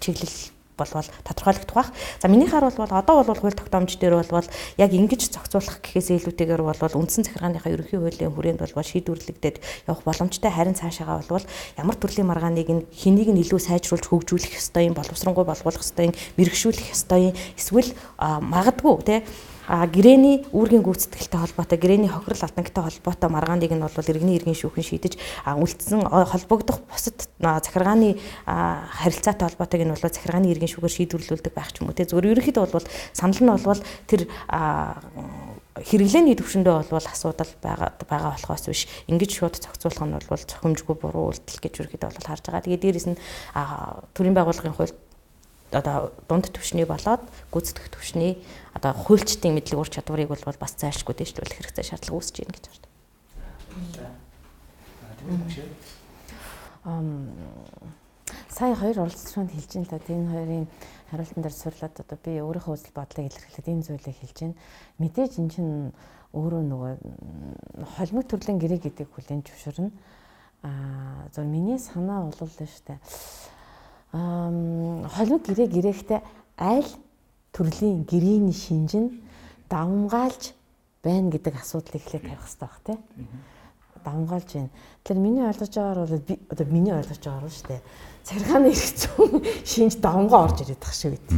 [0.00, 1.92] чиглэл болвол тодорхойлогдох бах.
[2.22, 4.46] За миний харуул бол одоо бол хууль тогтоомж дээр бол
[4.76, 9.56] яг ингэж зохицуулах гэхээс илүүтэйгээр бол үндсэн захиргааныхаа ерөнхий хуулийн хүрээнд бол шийдвэрлэгдээд
[9.88, 11.44] явах боломжтой харин цаашаагаа бол
[11.76, 16.14] ямар төрлийн маргааныг нь хэнийг нь илүү сайжруулж хөгжүүлэх ёстой юм боловсронгуй болгох ёстой юм
[16.36, 19.16] мэрэгшүүлэх ёстой юм эсвэл магадгүй те
[19.66, 24.86] а гэрээний үүргийн гүйцэтгэлтэй холбоотой гэрээний хохирол алдантай холбоотой маргааныг нь бол иргэний иргэн шүүхэн
[24.86, 28.14] шийдэж үлдсэн холбогдох бусад захиргааны
[28.46, 32.70] харилцаатай холбоотойг нь бол захиргааны иргэн шүүгээр шийдвэрлүүлдэг байх ч юм уу те зөвөр ерөнхийдөө
[32.70, 34.22] бол санал нь бол тэр
[35.76, 41.28] хэрэглээний төвшөндөө болвол асуудал байгаа байгаа болохоос биш ингэж шууд зохицуулах нь бол зохимжгүй буруу
[41.36, 42.64] үйлдэл гэж ерөөхдөө бол харж байгаа.
[42.64, 43.20] Тэгээд дээрэс нь
[44.16, 44.96] төрийн байгууллагын хувьд
[45.72, 48.38] одоо дунд түвшний болоод гүйцэтгэх түвшний
[48.74, 52.86] одоо хуульчдын мэдлэг ур чадварыг бол бас зайлшгүй дэвшлүүлэх хэрэгтэй шаардлага үүсэж байна гэж байна.
[56.86, 57.34] Ам
[58.50, 60.66] сая хоёр оролцогчонд хэлж ин да энэ хоёрын
[61.10, 64.58] хариултан дээр сурлаад одоо би өөрийнхөө үзэл бодлыг илэрхийлээд энэ зүйлийг хэлж байна.
[65.02, 65.92] Мэдээж эн чинь
[66.30, 66.92] өөрөө нөгөө
[67.98, 69.90] холимог төрлийн гэрээ гэдэг хүлэн зөвшөөрнө.
[70.62, 72.98] Аа зөв миний санаа бол л шүү дээ
[75.12, 76.20] холимог гэрээ гэрээхтэй
[76.58, 76.90] аль
[77.52, 79.22] төрлийн гэрээний шинжин
[79.68, 80.52] давмгаалж
[81.02, 82.98] байна гэдэг асуудлыг эхлээд тавих хэрэгтэй баг тий.
[84.04, 84.70] Давмгаалж байна.
[85.04, 87.82] Тэгэхээр миний ойлгож байгаагаар бол би одоо миний ойлгож байгаагаар шүү дээ.
[88.26, 89.32] Царгааны ирэх зүүн
[89.64, 91.28] шинж давмгаа орж ирээд тах шиг байт.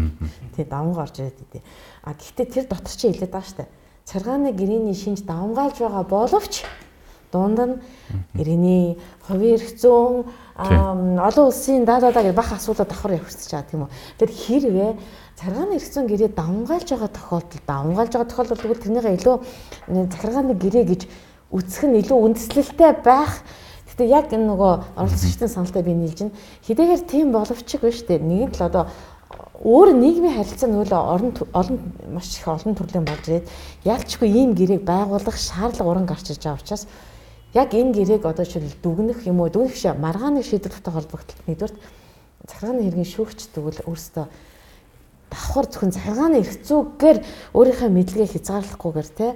[0.56, 1.62] Тий давмгаа орж ирээд идэв.
[2.04, 3.70] А гэхдээ тэр дотор чи хэлээд байгаа шүү дээ.
[4.08, 6.64] Царгааны гэрээний шинж давмгаалж байгаа боловч
[7.32, 7.74] дунд нь
[8.34, 10.26] иргэний хувийн эрх зүйн
[10.58, 13.90] олон улсын даа даа гэж бах асуудал давхар явчихж байгаа тийм үү.
[14.18, 14.90] Тэр хэрвээ
[15.38, 19.36] царгааны эрх зүйн гэрээ давмгаалж байгаа тохиолдолд давмгаалж байгаа тохиолдолд бол тэрнийгээ илүү
[20.12, 21.02] захиргааны гэрээ гэж
[21.54, 23.44] үсэх нь илүү үндэслэлтэй байх
[23.98, 26.38] Гэтэ яг энэ нөгөө оролцогчдын саналтай би нийлж байна.
[26.70, 28.22] Хэдийгээр тийм боловчиг биш үү?
[28.22, 28.86] Нэг л одоо
[29.58, 31.78] өөр нийгмийн харилцаа нөлөө орон олон
[32.14, 33.50] маш их олон төрлийн болж ирээд
[33.82, 36.86] ялчгүй ийм гэрээг байгуулах шаардлага уран гарч иж байгаа учраас
[37.54, 41.74] яг энэ гэрээг одоо жишээл дүгнэх юм уу дүгнэх шиг маргааны шийдвэртэй холбогдлолт нэгдүгээр
[42.48, 44.26] захиргааны хэргийн шүүгч тэгвэл өөрөөсөө
[45.32, 47.18] давхар зөвхөн захиргааны эрх зүйгээр
[47.56, 49.28] өөрийнхөө мэдлэгээ хязгаарлахгүйгээр те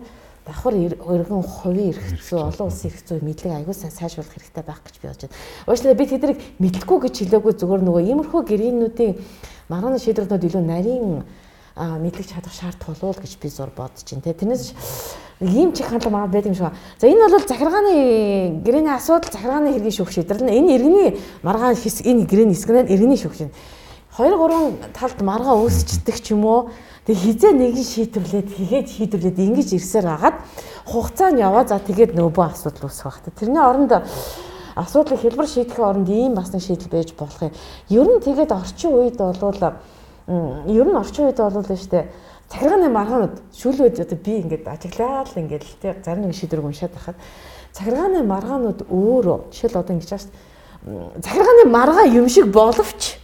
[0.45, 4.95] давхар өргөн хувийн эрх зүй олон улсын эрх зүй мэдлэг сайн сайжруулах хэрэгтэй байх гэж
[4.99, 5.39] би бодож байна.
[5.71, 9.13] Уучлаарай би тэднийг мэдлэхгүй гэж хэлээгүй зүгээр нөгөө иймэрхүү гэрээнүүдийн
[9.71, 11.23] маргааны шийдвэрнүүд илүү нарийн
[11.77, 14.35] мэдлэг чадах шаардлага болов уу гэж би зур бодож байна.
[14.35, 14.75] Тэрнээс
[15.43, 16.79] Нэг ийм чих хандлага маа байдаг юм шиг байна.
[17.01, 22.31] За энэ бол захиргааны гэрээний асуудал захиргааны хэргийн шүүх шийдвэрлэн энэ иргэний маргаан хэсэг энэ
[22.31, 23.51] гэрээний нь иргэний шүүх шин.
[24.15, 26.71] 2 3 талд маргаа үүсчдэг ч юм уу.
[27.03, 30.37] Тэг хизээ нэгэн шийдвэрлээд хийгээд шийдвэрлээд ингэж ирсээр хагаад
[30.87, 33.35] хугацаа нь яваа за тэгээд нөөбөө асуудал үүсэх байх.
[33.35, 34.07] Тэрний оронд
[34.79, 37.57] асуудлыг хэлбэр шийдэхин оронд ийм бас нэг шийдэл байж болох юм.
[37.91, 39.81] Ер нь тэгээд орчин үед болвол
[40.29, 42.07] ер нь орчин үед болвол л штэ
[42.53, 46.93] захиргааны маргаанууд шүүлүүд одоо би ингээд ажиглаад л ингээд л тий зарим нэг шийдвэрг уншаад
[46.93, 47.17] байхад
[47.73, 50.31] захиргааны маргаанууд өөрөө жишээл одоо ингэж шээ
[51.23, 53.17] захиргааны маргаа юм шиг боловч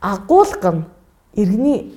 [0.00, 0.84] агуулга нь
[1.34, 1.96] иргэний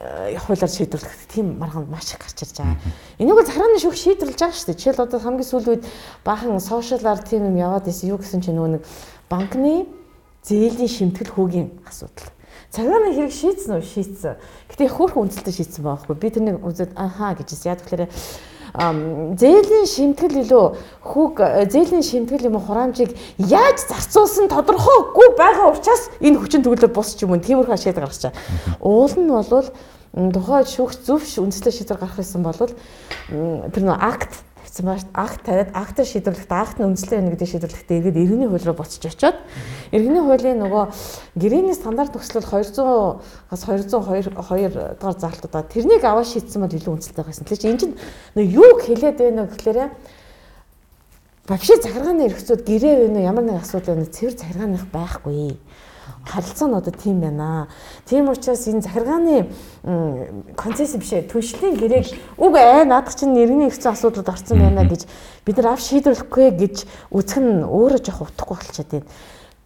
[0.00, 2.80] хуулиар шийдвэрлэх тийм маргаанд маш их гарч ирж байгаа.
[3.18, 4.80] Энийг бол захиргааны шүүх шийдвэрлэж байгаа шүү дээ.
[4.80, 5.84] Жишээл одоо хамгийн сүүлийн үед
[6.24, 8.08] баахан сошиалар тийм юм яваад ирсэн.
[8.08, 8.82] Юу гэсэн чинь нөгөө нэг
[9.28, 9.84] банкны
[10.46, 12.32] зээлийн шимтгэл хүүгийн асуудал.
[12.70, 13.82] Цагааны хэрэг шийдсэн үү?
[13.82, 14.38] Шийдсэн.
[14.70, 16.14] Гэтэ хөөх үнэлтэд шийдсэн байхгүй.
[16.14, 17.74] Би тэрнийг үзээд ахаа гэжсэн.
[17.74, 18.06] Яг тэгэхээр
[18.70, 20.64] зээлийн шимтгэл илүү
[21.02, 21.34] хүүг
[21.66, 27.42] зээлийн шимтгэл юм хураамжийг яаж зарцуулсан тодорхойгүй байгаа учраас энэ хүчин төгөлөөр бусч юм уу
[27.42, 28.38] тиймэрхүү гаргаж байгаа.
[28.78, 29.66] Уул нь болвол
[30.14, 34.38] тухайн шүүх зөв үндэслэл шийдвэр гарах гэсэн бол тэр нөө акт
[34.86, 35.10] баа шүү.
[35.14, 39.02] Акт тавиад актаар шийдвэрлэхдээ акт нь үндэслэл байна гэдэг шийдвэрлэхдээ эргээд иргэний хууль руу буцаж
[39.02, 39.36] очиод
[39.90, 40.84] иргэний хуулийн нөгөө
[41.34, 47.44] гэрээний стандарт төгслөл 200-аас 202 дугаар заалтуудаа тэрнийг аваа шийдсэн бол илүү үндэслэлтэй байсан.
[47.50, 47.96] Тэгэхээр энэ чинь
[48.38, 49.78] нөгөө юу хэлээд байна вэ гэхээр
[51.50, 55.58] вообще захиргааны эрхцүүд гэрээ вэ ямар нэг асуудал байна цэвэр захиргааных байхгүй
[56.24, 57.68] харилцаа нь одоо тийм байна.
[58.04, 59.48] Тийм учраас энэ захиргааны
[60.56, 61.28] концепц биш ээ.
[61.32, 62.06] Түншлийн гэрээг
[62.38, 65.08] үг аа наадах чинь нэрний хэвцэн асуудлууд орсон байна гэж
[65.44, 66.76] бид нар ав шийдвэрлэхгүй гэж
[67.10, 69.08] үзэх нь өөрөө жоох утгагүй болчиход байна.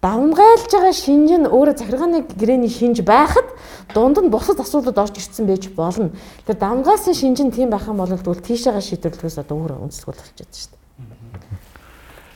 [0.05, 3.49] Давмгайлж байгаа шинж нь өөрөө захиргааны гэрээний шинж байхад
[3.97, 6.13] дунд нь бусад асуудлууд орж ирсэн байж болно.
[6.45, 10.53] Тэгэхээр давмгаасан шинж нь тийм байх юм бол тэгвэл тийшээгээ шийдвэрлэхээс одоо өөрөө үнэлсгэл болчиход
[10.53, 10.83] шүү дээ.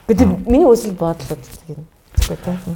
[0.09, 1.85] Гэдэг миний үсэл бодлоо тийм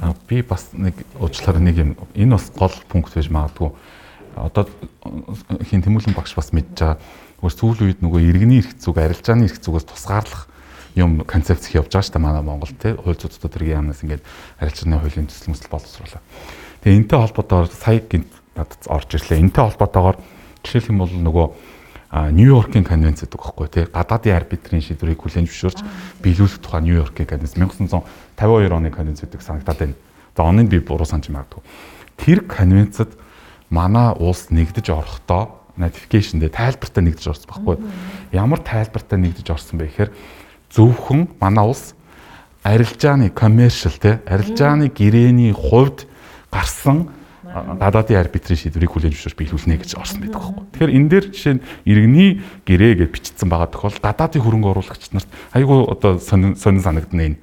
[0.01, 3.71] А би бас нэг уучлаарай нэг юм энэ бас гол пункт байж магадгүй.
[4.35, 4.65] Одоо
[5.69, 6.97] хин тэмүүлэн багш бас мэдж байгаа.
[7.43, 10.47] Өөр сүүл үед нөгөө иргэний эрх зүг, арилжааны эрх зүгээс тусгаарлах
[10.95, 12.93] юм концепц явж байгаа шүү дээ манай Монгол тий.
[12.97, 14.23] Хууль зүйн төдөргийн яамнаас ингээд
[14.61, 16.21] арилжааны хуулийн төсөл мөсөл боловсруулаа.
[16.81, 19.41] Тэгээ энтэй холбоотойгоор сая гинт надад орж ирлээ.
[19.41, 20.17] Энтэй холбоотойгоор
[20.63, 21.47] жишээлх юм бол нөгөө
[22.13, 25.79] Нью-Йоркийн конвенц гэдэг байхгүй тий гадаадын арбитрийн шийдвэрийг хүлээн зөвшөөрч
[26.21, 29.97] биелүүлэх тухай Нью-Йоркийн конвенц 1952 оны конвенц гэдэг санагдаад байна.
[30.37, 31.65] За оныг би буруу санаж магадгүй.
[32.21, 33.17] Тэр конвенцэд
[33.73, 37.77] манай улс нэгдэж орохдоо notification дээр тайлбартай нэгдэж орсон байхгүй.
[38.29, 40.11] Ямар тайлбартай нэгдэж орсон бэ гэхээр
[40.69, 41.97] зөвхөн манай улс
[42.61, 46.05] арилжааны commercial тий арилжааны гэрээний хувьд
[46.53, 47.09] гарсан
[47.53, 50.65] гадаадын арбитрийн шийдвэрийг хүлээн зөвшөөрч биелүүлнэ гэж орсон байдаг байхгүй.
[50.73, 52.29] Тэгэхээр энэ дээр жишээ нь иргэний
[52.65, 57.37] гэрээ гэж бичсэн байгаа тохиол гадаадын хөрөнгө оруулагч нарт айгүй одоо сонин санагдана энэ.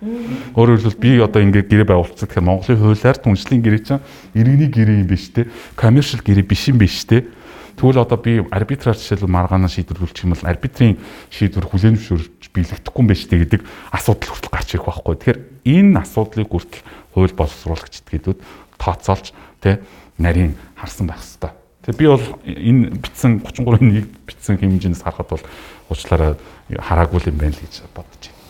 [0.59, 4.03] Өөрөөр хэлбэл би одоо ингээд гэрээ байгуулчихсан тэгэхээр Монголын хуулиар түншлэлийн гэрээ чинь
[4.35, 5.47] иргэний гэрээ юм биш те.
[5.79, 7.31] Commercial гэрээ биш юм биш те.
[7.79, 10.99] Тэгвэл одоо би арбитраар жишээлбэл маргаанаа шийдвэрлүүлчих юм бол арбитрийн
[11.33, 13.63] шийдвэр хүлээн зөвшөөрч биелэгдэхгүй юм байна шүү гэдэг
[13.95, 15.15] асуудал хүртэл гарч ирэх байхгүй.
[15.17, 16.83] Тэгэхээр энэ асуудлыг хүртэл
[17.15, 18.39] хууль боловсруулагчд гэдүүд
[18.77, 19.81] тооцоолж тэ
[20.21, 21.57] нарийн харсан байх хэвээр.
[21.81, 25.45] Тэгээ би бол энэ битсэн 33-ын нэг битсэн хэмжээс харахад бол
[25.89, 26.37] уучлаарай
[26.77, 28.41] хараагүй юм байна л гэж бодож байна.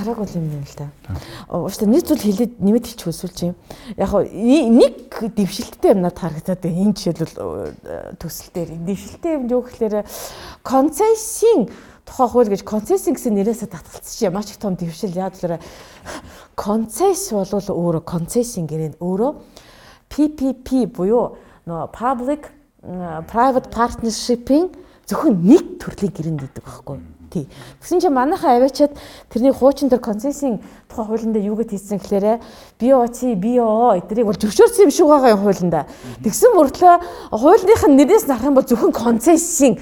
[0.00, 0.88] Хараагүй юм байна л да.
[1.52, 3.56] Уучлаарай нэг зүйл хэлээд нэмэт хэлчих хүсвэл чинь.
[4.00, 6.80] Яг нэг дэвшилттэй юмнад харагдаад байна.
[6.88, 10.08] Энэ жишээлбэл төсөл дээр дэвшилттэй юм юу гэхээр
[10.64, 11.68] концессийн
[12.08, 14.32] тухай хууль гэж концессинг гэсэн нэрээсээ татгалцчих юм.
[14.32, 15.60] Маш их том дэвшил яа гэхээр
[16.56, 19.30] концесс бол өөрөө концессинг гэрээнд өөрөө
[20.08, 21.36] PPP буюу
[21.68, 22.48] нөгөө public
[23.28, 24.70] private partnership-ийн
[25.08, 27.00] зөвхөн нэг төрлийн гэрээнд идэг байхгүй.
[27.28, 27.44] Тий.
[27.84, 28.96] Тэгсэн чинь манайхаа аваачаад
[29.28, 32.40] тэрний хуучин дээр консенсийн тухай хуулинд юу гэж хийсэн гэхээр
[32.80, 35.84] BOC, BOO эднийг бол зөвшөөрсөн юм шиг байгаа юм хуулиндаа.
[36.24, 36.94] Тэгсэн мөртлөө
[37.36, 39.76] хуулийнхаа нэрээс нарах юм бол зөвхөн консенсийн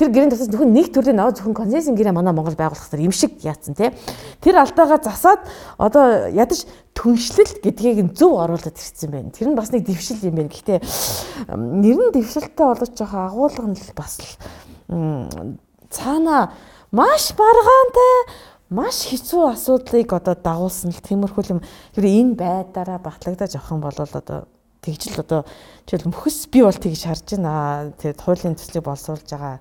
[0.00, 3.12] Тэр гэрийн тусаас зөвхөн нэг төрлийн аваа зөвхөн консенсийн гэрээ манай Монгол байгуулах хэрэгтэй юм
[3.12, 3.92] шиг яатсан тий.
[4.40, 5.44] Тэр алдаагаа засаад
[5.76, 6.64] одоо ядаж
[6.96, 9.28] түншлэл гэдгийг нь зөв оруулаад ирсэн байна.
[9.28, 10.48] Тэр нь бас нэг дэвшил юм байна.
[10.48, 10.80] Гэхдээ
[11.52, 14.16] нэр нь дэвшилтэй болож байгаа агуулга нь бас
[15.92, 16.56] цаана
[16.96, 18.12] маш баргаантай
[18.72, 21.60] маш хэцүү асуудлыг одоо дагуулсан л тиймэрхүү юм.
[21.92, 24.48] Тэр энэ байдараа батлагдаж авах юм бол одоо
[24.80, 25.44] тэгжл одоо
[25.84, 27.92] жишээл мөхс би бол тэгж харж байна.
[28.00, 29.60] Тэгээд хуулийн төслийг боловсруулж байгаа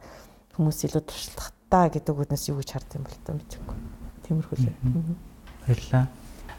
[0.59, 3.77] хүмүүс илүү туршлагатай гэдэг үгнээс юу гэж хардсан бол таа мэдээгүй.
[4.27, 4.67] Тиймэрхүү л.
[5.63, 6.05] Баярлалаа.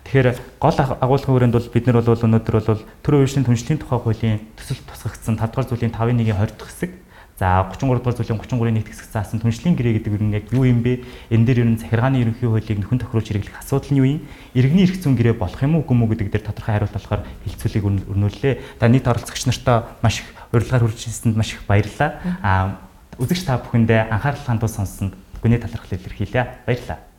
[0.09, 4.41] Тэгэхээр гол агуулгын хүрээнд бол бид нар бол өнөөдөр бол төр үеийн түншлэлийн тухай хуулийн
[4.57, 6.91] төсөл тусгагдсан 5 дугаар зүйлийн 5-1-ийн 20 дахь хэсэг
[7.41, 10.85] За 33 дугаар зүйлийн 33-ын нийт хэсэг заасан түншлийн гэрээ гэдэг нь яг юу юм
[10.85, 11.05] бэ?
[11.33, 14.21] Энэ дээр ер нь захиргааны ерөнхий хуулийг нөхөн тохируулж хэрэглэх асуудал нь юу юм?
[14.53, 18.13] Иргэний эрх зүйн гэрээ болох юм уу үгүй мүү гэдэг дээр тодорхой хариулт болохоор хилцүүлгийг
[18.13, 18.55] өрнүүллээ.
[18.77, 22.11] За нийт оролцогч нартаа маш их урилгаар хүрчээсэнд маш их баярлалаа.
[22.45, 22.90] Аа
[23.21, 25.13] үзэгч та бүхэндээ анхаарал хандуул сонссонд
[25.45, 26.65] гүний талархал илэрхийлье.
[26.65, 27.10] Баярлалаа.